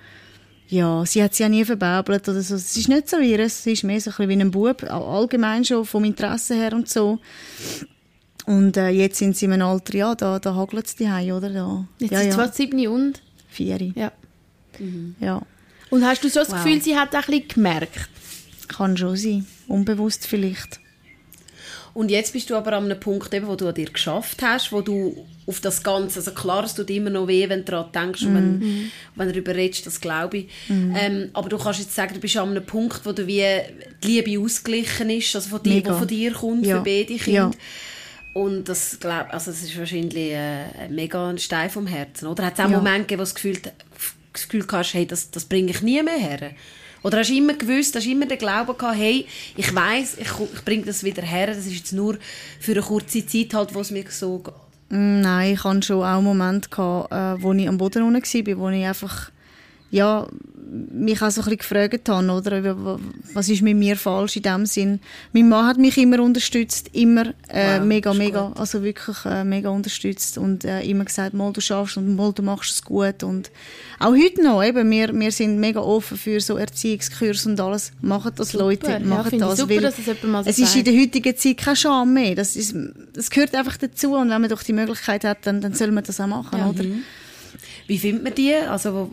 Ja, 0.71 1.05
sie 1.05 1.23
hat 1.23 1.35
sie 1.35 1.43
ja 1.43 1.49
nie 1.49 1.65
verbäbelt 1.65 2.29
oder 2.29 2.41
so. 2.43 2.55
Es 2.55 2.77
ist 2.77 2.89
nicht 2.89 3.09
so 3.09 3.19
wie 3.19 3.35
es 3.35 3.67
ist 3.67 3.83
mehr 3.83 4.01
so 4.01 4.11
ein 4.11 4.17
bisschen 4.17 4.29
wie 4.29 4.41
ein 4.41 4.51
Bub, 4.53 4.85
allgemein 4.85 5.65
schon 5.65 5.85
vom 5.85 6.05
Interesse 6.05 6.55
her 6.55 6.73
und 6.73 6.89
so. 6.89 7.19
Und 8.47 8.77
äh, 8.77 8.89
jetzt 8.91 9.19
sind 9.19 9.37
sie 9.37 9.47
in 9.47 9.53
einem 9.53 9.67
Alter, 9.67 9.95
ja, 9.95 10.15
da, 10.15 10.39
da 10.39 10.55
hagelt 10.55 10.87
es 10.87 10.95
die 10.95 11.07
oder? 11.33 11.51
Da. 11.51 11.87
Jetzt 11.99 12.13
ja, 12.13 12.21
sind 12.21 12.37
ja. 12.37 12.53
sieben 12.53 12.87
und? 12.89 13.21
Vier. 13.49 13.81
Ja. 13.97 14.13
Mhm. 14.79 15.17
ja. 15.21 15.43
Und 15.91 16.05
hast 16.05 16.23
du 16.23 16.29
so 16.29 16.41
das 16.41 16.51
wow. 16.51 16.63
Gefühl, 16.63 16.81
sie 16.81 16.97
hat 16.97 17.15
auch 17.15 17.29
ein 17.29 17.41
bisschen 17.41 17.49
gemerkt? 17.49 18.09
Kann 18.69 18.97
schon 18.97 19.17
sein. 19.17 19.47
Unbewusst 19.67 20.27
vielleicht. 20.27 20.80
Und 21.93 22.11
jetzt 22.11 22.33
bist 22.33 22.49
du 22.51 22.57
aber 22.57 22.75
an 22.75 22.85
einem 22.85 23.01
Punkt, 23.01 23.33
eben, 23.35 23.47
wo 23.47 23.57
du 23.57 23.69
an 23.69 23.75
dir 23.75 23.91
geschafft 23.91 24.43
hast, 24.43 24.73
wo 24.73 24.81
du 24.81 25.27
auf 25.47 25.61
das 25.61 25.83
Ganze, 25.83 26.21
also 26.21 26.31
klar, 26.31 26.65
es 26.65 26.75
tut 26.75 26.91
immer 26.91 27.11
noch 27.11 27.27
weh, 27.27 27.49
wenn 27.49 27.65
du 27.65 27.73
daran 27.73 27.93
denkst, 27.93 28.23
mm. 28.23 28.35
wenn, 28.35 28.59
mhm. 28.59 28.91
wenn 29.17 29.27
du 29.27 29.33
darüber 29.33 29.55
redest, 29.55 29.87
das 29.87 30.01
glaube 30.01 30.39
ich. 30.39 30.47
Mm. 30.69 30.95
Ähm, 30.97 31.31
aber 31.33 31.49
du 31.49 31.59
kannst 31.59 31.81
jetzt 31.81 31.95
sagen, 31.95 32.15
du 32.15 32.21
bist 32.21 32.37
an 32.37 32.51
einem 32.51 32.65
Punkt, 32.65 33.05
wo 33.05 33.13
du 33.13 33.27
wie 33.27 33.45
die 34.05 34.21
Liebe 34.21 34.41
ausgeglichen 34.41 35.11
ist, 35.11 35.35
also 35.35 35.51
von 35.51 35.63
dir, 35.63 35.85
von 35.85 36.07
dir 36.07 36.33
kommt, 36.33 36.65
ja. 36.65 36.77
für 36.77 36.85
beide 36.85 37.17
Kinder. 37.17 37.33
Ja. 37.33 37.51
Und 38.33 38.69
das, 38.69 38.99
glaub, 39.01 39.33
also 39.33 39.51
das 39.51 39.63
ist 39.63 39.77
wahrscheinlich 39.77 40.33
äh, 40.33 40.89
mega 40.89 41.29
ein 41.29 41.39
Stein 41.39 41.69
vom 41.69 41.87
Herzen, 41.87 42.29
oder? 42.29 42.47
Hat 42.47 42.55
es 42.55 42.65
auch 42.65 42.71
ja. 42.71 42.77
Momente 42.77 43.01
gegeben, 43.01 43.21
wo 43.21 43.25
du 43.25 43.31
das 43.31 43.35
Gefühl, 43.35 43.59
das 44.33 44.49
Gefühl 44.49 44.67
hast, 44.71 44.95
hey, 44.95 45.07
das, 45.07 45.31
das 45.33 45.45
bringe 45.47 45.71
ich 45.71 45.83
nie 45.83 46.01
mehr 46.03 46.17
her? 46.17 46.53
Oder 47.03 47.19
hast 47.19 47.31
du 47.31 47.37
immer 47.37 47.55
gewusst, 47.55 47.95
hast 47.97 48.07
du 48.07 48.11
immer 48.11 48.27
den 48.27 48.39
Glauben 48.39 48.77
gehabt, 48.77 48.99
hey, 48.99 49.27
ich 49.57 49.75
weiß, 49.75 50.19
ich, 50.19 50.29
ich 50.55 50.65
bringe 50.65 50.85
das 50.85 51.03
wieder 51.03 51.23
her, 51.23 51.49
das 51.49 51.59
ist 51.59 51.75
jetzt 51.75 51.93
nur 51.93 52.19
für 52.59 52.73
eine 52.73 52.83
kurze 52.83 53.25
Zeit 53.27 53.55
halt, 53.55 53.75
wo 53.75 53.81
es 53.81 53.91
mir 53.91 54.05
so 54.11 54.43
Mm, 54.91 55.21
nein, 55.21 55.55
ich 55.55 55.63
hatte 55.63 55.83
schon 55.83 56.03
auch 56.03 56.21
Momente, 56.21 56.69
gehabt, 56.69 57.13
äh, 57.13 57.43
wo 57.43 57.53
ich 57.53 57.69
am 57.69 57.79
Boden 57.79 58.03
unten 58.03 58.23
war, 58.23 58.59
wo 58.59 58.69
ich 58.71 58.85
einfach 58.85 59.31
ja, 59.91 60.27
mich 60.93 61.21
auch 61.21 61.31
so 61.31 61.41
ein 61.41 61.57
bisschen 61.57 61.59
gefragt 61.59 62.09
habe, 62.09 62.31
oder? 62.31 62.99
Was 63.35 63.49
ist 63.49 63.63
mit 63.63 63.77
mir 63.77 63.97
falsch 63.97 64.37
in 64.37 64.43
dem 64.43 64.67
Sinn? 64.67 65.01
Mein 65.33 65.49
Mann 65.49 65.67
hat 65.67 65.79
mich 65.79 65.99
immer 65.99 66.21
unterstützt, 66.21 66.91
immer 66.93 67.35
äh, 67.49 67.79
wow, 67.79 67.85
mega, 67.85 68.15
mega, 68.15 68.49
gut. 68.49 68.59
also 68.59 68.83
wirklich 68.83 69.17
äh, 69.25 69.43
mega 69.43 69.69
unterstützt 69.71 70.39
und 70.39 70.65
äh, 70.65 70.83
immer 70.83 71.05
gesagt, 71.05 71.35
mal 71.35 71.53
du 71.53 71.61
schaffst 71.61 71.97
und 71.97 72.15
mal 72.15 72.33
du 72.33 72.43
machst 72.43 72.71
es 72.71 72.85
gut 72.85 73.23
und 73.25 73.51
auch 73.99 74.13
heute 74.13 74.43
noch, 74.43 74.63
eben, 74.63 74.91
wir, 74.91 75.13
wir 75.13 75.33
sind 75.33 75.59
mega 75.59 75.81
offen 75.81 76.17
für 76.17 76.41
so 76.41 76.57
Erziehungskurs 76.57 77.47
und 77.47 77.61
alles. 77.61 77.93
Machen 78.01 78.33
das 78.37 78.51
super. 78.51 78.65
Leute, 78.65 79.01
machen 79.01 79.39
ja, 79.39 79.49
das. 79.49 79.59
Super, 79.59 79.75
weil 79.83 80.31
mal 80.31 80.45
so 80.45 80.51
es 80.51 80.59
ist 80.59 80.77
in 80.77 80.85
der 80.85 80.95
heutigen 80.95 81.37
Zeit 81.37 81.57
kein 81.59 81.77
Scham 81.77 82.15
mehr. 82.15 82.35
Das, 82.35 82.57
ist, 82.57 82.75
das 83.13 83.29
gehört 83.29 83.55
einfach 83.55 83.77
dazu 83.77 84.15
und 84.15 84.31
wenn 84.31 84.41
man 84.41 84.49
doch 84.49 84.63
die 84.63 84.73
Möglichkeit 84.73 85.25
hat, 85.25 85.39
dann, 85.47 85.61
dann 85.61 85.75
soll 85.75 85.91
man 85.91 86.05
das 86.05 86.21
auch 86.21 86.29
machen, 86.29 86.59
ja. 86.59 86.69
oder? 86.69 86.85
Mhm. 86.85 87.03
Wie 87.91 87.99
findet 87.99 88.23
man 88.23 88.35
die? 88.37 88.55
Also 88.55 89.11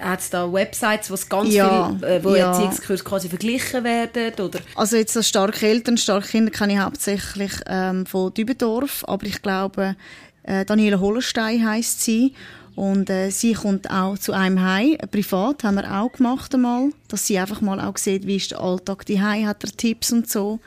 hat 0.00 0.20
es 0.20 0.30
da 0.30 0.50
Websites, 0.50 1.10
wo 1.10 1.16
ganz 1.28 1.52
ja, 1.52 1.94
viel, 1.94 2.08
äh, 2.08 2.24
wo 2.24 2.34
ja. 2.34 2.52
Erziehungskurse 2.52 3.04
quasi 3.04 3.28
verglichen 3.28 3.84
werden? 3.84 4.32
Oder? 4.42 4.60
Also 4.76 4.96
jetzt 4.96 5.14
das 5.14 5.28
starke 5.28 5.66
Eltern, 5.66 5.98
starke 5.98 6.28
Kinder 6.28 6.50
kenne 6.50 6.72
ich 6.72 6.78
hauptsächlich 6.78 7.52
ähm, 7.66 8.06
von 8.06 8.32
Dübendorf, 8.32 9.04
aber 9.06 9.26
ich 9.26 9.42
glaube, 9.42 9.94
äh, 10.42 10.64
Daniela 10.64 11.00
Hollenstein 11.00 11.68
heißt 11.68 12.00
sie 12.00 12.32
und 12.74 13.10
äh, 13.10 13.28
sie 13.28 13.52
kommt 13.52 13.90
auch 13.90 14.16
zu 14.16 14.32
einem 14.32 14.64
Heim, 14.64 14.96
privat, 15.10 15.62
haben 15.62 15.74
wir 15.74 15.94
auch 15.94 16.12
gemacht 16.12 16.54
einmal, 16.54 16.92
dass 17.08 17.26
sie 17.26 17.38
einfach 17.38 17.60
mal 17.60 17.78
auch 17.78 17.98
sieht, 17.98 18.26
wie 18.26 18.36
ist 18.36 18.52
der 18.52 18.60
Alltag 18.60 19.04
die 19.04 19.20
hat 19.20 19.62
er 19.64 19.76
Tipps 19.76 20.12
und 20.12 20.30
so. 20.30 20.60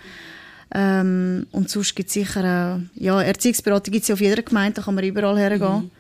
Ähm, 0.76 1.48
und 1.52 1.72
sonst 1.72 1.96
gibt 1.96 2.10
es 2.10 2.14
sicher, 2.14 2.78
äh, 2.78 3.04
ja, 3.04 3.20
Erziehungsberatung 3.20 3.92
gibt 3.92 4.04
es 4.04 4.10
ja 4.10 4.14
auf 4.14 4.22
jeder 4.22 4.44
Gemeinde, 4.44 4.76
da 4.76 4.82
kann 4.84 4.94
man 4.94 5.04
überall 5.04 5.40
hergehen. 5.40 5.86
Mhm. 5.86 5.92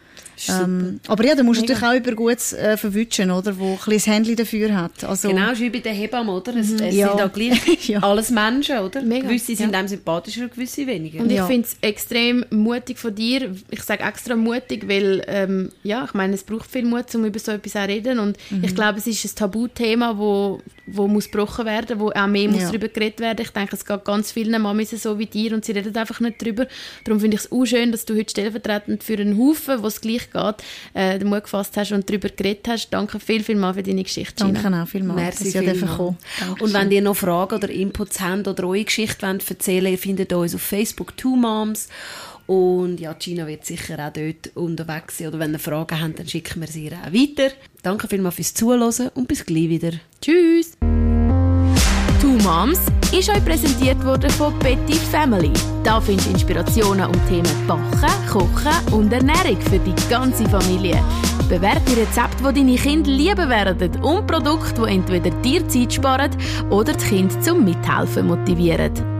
Ähm, 0.49 0.99
aber 1.07 1.25
ja, 1.25 1.35
da 1.35 1.43
musst 1.43 1.61
du 1.61 1.65
natürlich 1.65 1.83
auch 1.83 1.95
über 1.95 2.15
Gutes 2.15 2.53
äh, 2.53 2.77
verwutschen, 2.77 3.31
oder? 3.31 3.57
Wo 3.57 3.73
ein 3.73 3.93
das 3.93 4.07
Handy 4.07 4.35
dafür 4.35 4.75
hat. 4.75 5.03
Also, 5.03 5.29
genau, 5.29 5.51
wie 5.55 5.69
bei 5.69 5.79
den 5.79 5.95
Hebammen, 5.95 6.29
oder? 6.29 6.55
Es, 6.55 6.71
es 6.71 6.95
ja. 6.95 7.09
sind 7.09 7.21
auch 7.21 7.33
gleich 7.33 7.87
ja. 7.87 7.99
alles 7.99 8.29
Menschen, 8.29 8.79
oder? 8.79 9.01
Mega. 9.01 9.27
Gewisse 9.27 9.55
sind 9.55 9.71
ja. 9.71 9.79
einem 9.79 9.87
sympathischer, 9.87 10.47
gewisse 10.47 10.85
weniger. 10.85 11.21
Und 11.21 11.31
ich 11.31 11.37
ja. 11.37 11.47
finde 11.47 11.67
es 11.67 11.77
extrem 11.81 12.45
mutig 12.49 12.99
von 12.99 13.15
dir. 13.15 13.55
Ich 13.69 13.83
sage 13.83 14.03
extra 14.03 14.35
mutig, 14.35 14.87
weil, 14.87 15.23
ähm, 15.27 15.71
ja, 15.83 16.05
ich 16.05 16.13
meine, 16.13 16.33
es 16.35 16.43
braucht 16.43 16.69
viel 16.69 16.85
Mut, 16.85 17.13
um 17.15 17.25
über 17.25 17.39
so 17.39 17.51
etwas 17.51 17.71
zu 17.71 17.79
reden. 17.79 18.19
Und 18.19 18.37
mhm. 18.49 18.63
ich 18.63 18.75
glaube, 18.75 18.99
es 18.99 19.07
ist 19.07 19.25
ein 19.25 19.35
Tabuthema, 19.35 20.17
wo, 20.17 20.61
wo 20.85 21.07
muss 21.07 21.31
gebrochen 21.31 21.65
werden, 21.65 21.99
wo 21.99 22.11
auch 22.11 22.27
mehr 22.27 22.49
muss 22.49 22.65
darüber 22.65 22.87
geredet 22.87 23.19
werden. 23.19 23.41
Ich 23.41 23.51
denke, 23.51 23.75
es 23.75 23.85
geht 23.85 24.05
ganz 24.05 24.31
vielen 24.31 24.61
Mamis 24.61 24.91
so 24.91 25.19
wie 25.19 25.25
dir 25.25 25.53
und 25.53 25.65
sie 25.65 25.73
reden 25.73 25.95
einfach 25.95 26.19
nicht 26.19 26.41
darüber. 26.41 26.67
Darum 27.03 27.19
finde 27.19 27.35
ich 27.35 27.43
es 27.43 27.51
auch 27.51 27.65
schön, 27.65 27.91
dass 27.91 28.05
du 28.05 28.15
heute 28.15 28.29
stellvertretend 28.29 29.03
für 29.03 29.17
einen 29.17 29.37
Haufen, 29.37 29.81
wo 29.81 29.87
es 29.87 30.01
gleich 30.31 30.55
geht, 30.55 30.65
äh, 30.93 31.19
den 31.19 31.29
Mut 31.29 31.43
gefasst 31.43 31.75
hast 31.77 31.91
und 31.91 32.09
darüber 32.09 32.29
geredet 32.29 32.67
hast. 32.67 32.89
Danke 32.89 33.19
viel, 33.19 33.43
viel 33.43 33.55
mal 33.55 33.73
für 33.73 33.83
deine 33.83 34.03
Geschichte, 34.03 34.45
Gina. 34.45 34.61
Danke 34.61 34.83
auch 34.83 34.87
vielmals, 34.87 35.39
Merci 35.39 35.43
dass 35.51 35.55
ihr 35.63 35.87
kommen 35.87 36.17
Und 36.59 36.73
wenn 36.73 36.91
ihr 36.91 37.01
noch 37.01 37.15
Fragen 37.15 37.55
oder 37.55 37.69
Inputs 37.69 38.19
habt 38.19 38.47
oder 38.47 38.63
eure 38.65 38.83
Geschichte 38.83 39.27
wollt 39.27 39.49
erzählen 39.49 39.91
ihr 39.91 39.97
findet 39.97 40.33
uns 40.33 40.55
auf 40.55 40.61
Facebook 40.61 41.15
Two 41.17 41.35
Moms 41.35 41.87
und 42.47 43.01
ja, 43.01 43.13
Gina 43.13 43.45
wird 43.45 43.65
sicher 43.65 43.95
auch 43.99 44.13
dort 44.13 44.55
unterwegs 44.55 45.17
sein. 45.17 45.27
Oder 45.27 45.39
wenn 45.39 45.51
ihr 45.51 45.59
Fragen 45.59 46.01
habt, 46.01 46.17
dann 46.17 46.27
schicken 46.27 46.61
wir 46.61 46.67
sie 46.67 46.89
auch 46.91 47.13
weiter. 47.13 47.53
Danke 47.83 48.07
vielmals 48.07 48.35
fürs 48.35 48.53
Zuhören 48.53 49.09
und 49.13 49.27
bis 49.27 49.45
gleich 49.45 49.69
wieder. 49.69 49.91
Tschüss! 50.21 50.77
Two 52.21 52.37
Moms 52.43 52.79
ist 53.11 53.29
euch 53.29 53.43
präsentiert 53.45 54.03
worden 54.03 54.29
von 54.31 54.57
Betty 54.59 54.93
Family. 54.93 55.51
Da 55.87 56.01
findest 56.01 56.27
du 56.27 56.31
Inspirationen 56.31 57.05
um 57.05 57.27
Themen 57.29 57.65
Backen, 57.65 58.27
Kochen 58.29 58.93
und 58.93 59.13
Ernährung 59.13 59.61
für 59.61 59.79
die 59.79 59.95
ganze 60.09 60.43
Familie. 60.49 61.01
Bewerte 61.47 61.95
Rezepte, 61.95 62.51
die 62.51 62.59
deine 62.59 62.75
Kinder 62.75 63.09
lieben 63.09 63.49
werden 63.49 64.03
und 64.03 64.27
Produkte, 64.27 64.81
die 64.81 64.95
entweder 64.95 65.29
dir 65.29 65.65
Zeit 65.69 65.93
sparen 65.93 66.31
oder 66.69 66.91
das 66.91 67.05
Kind 67.05 67.41
zum 67.41 67.63
Mithelfen 67.63 68.27
motivieren. 68.27 69.16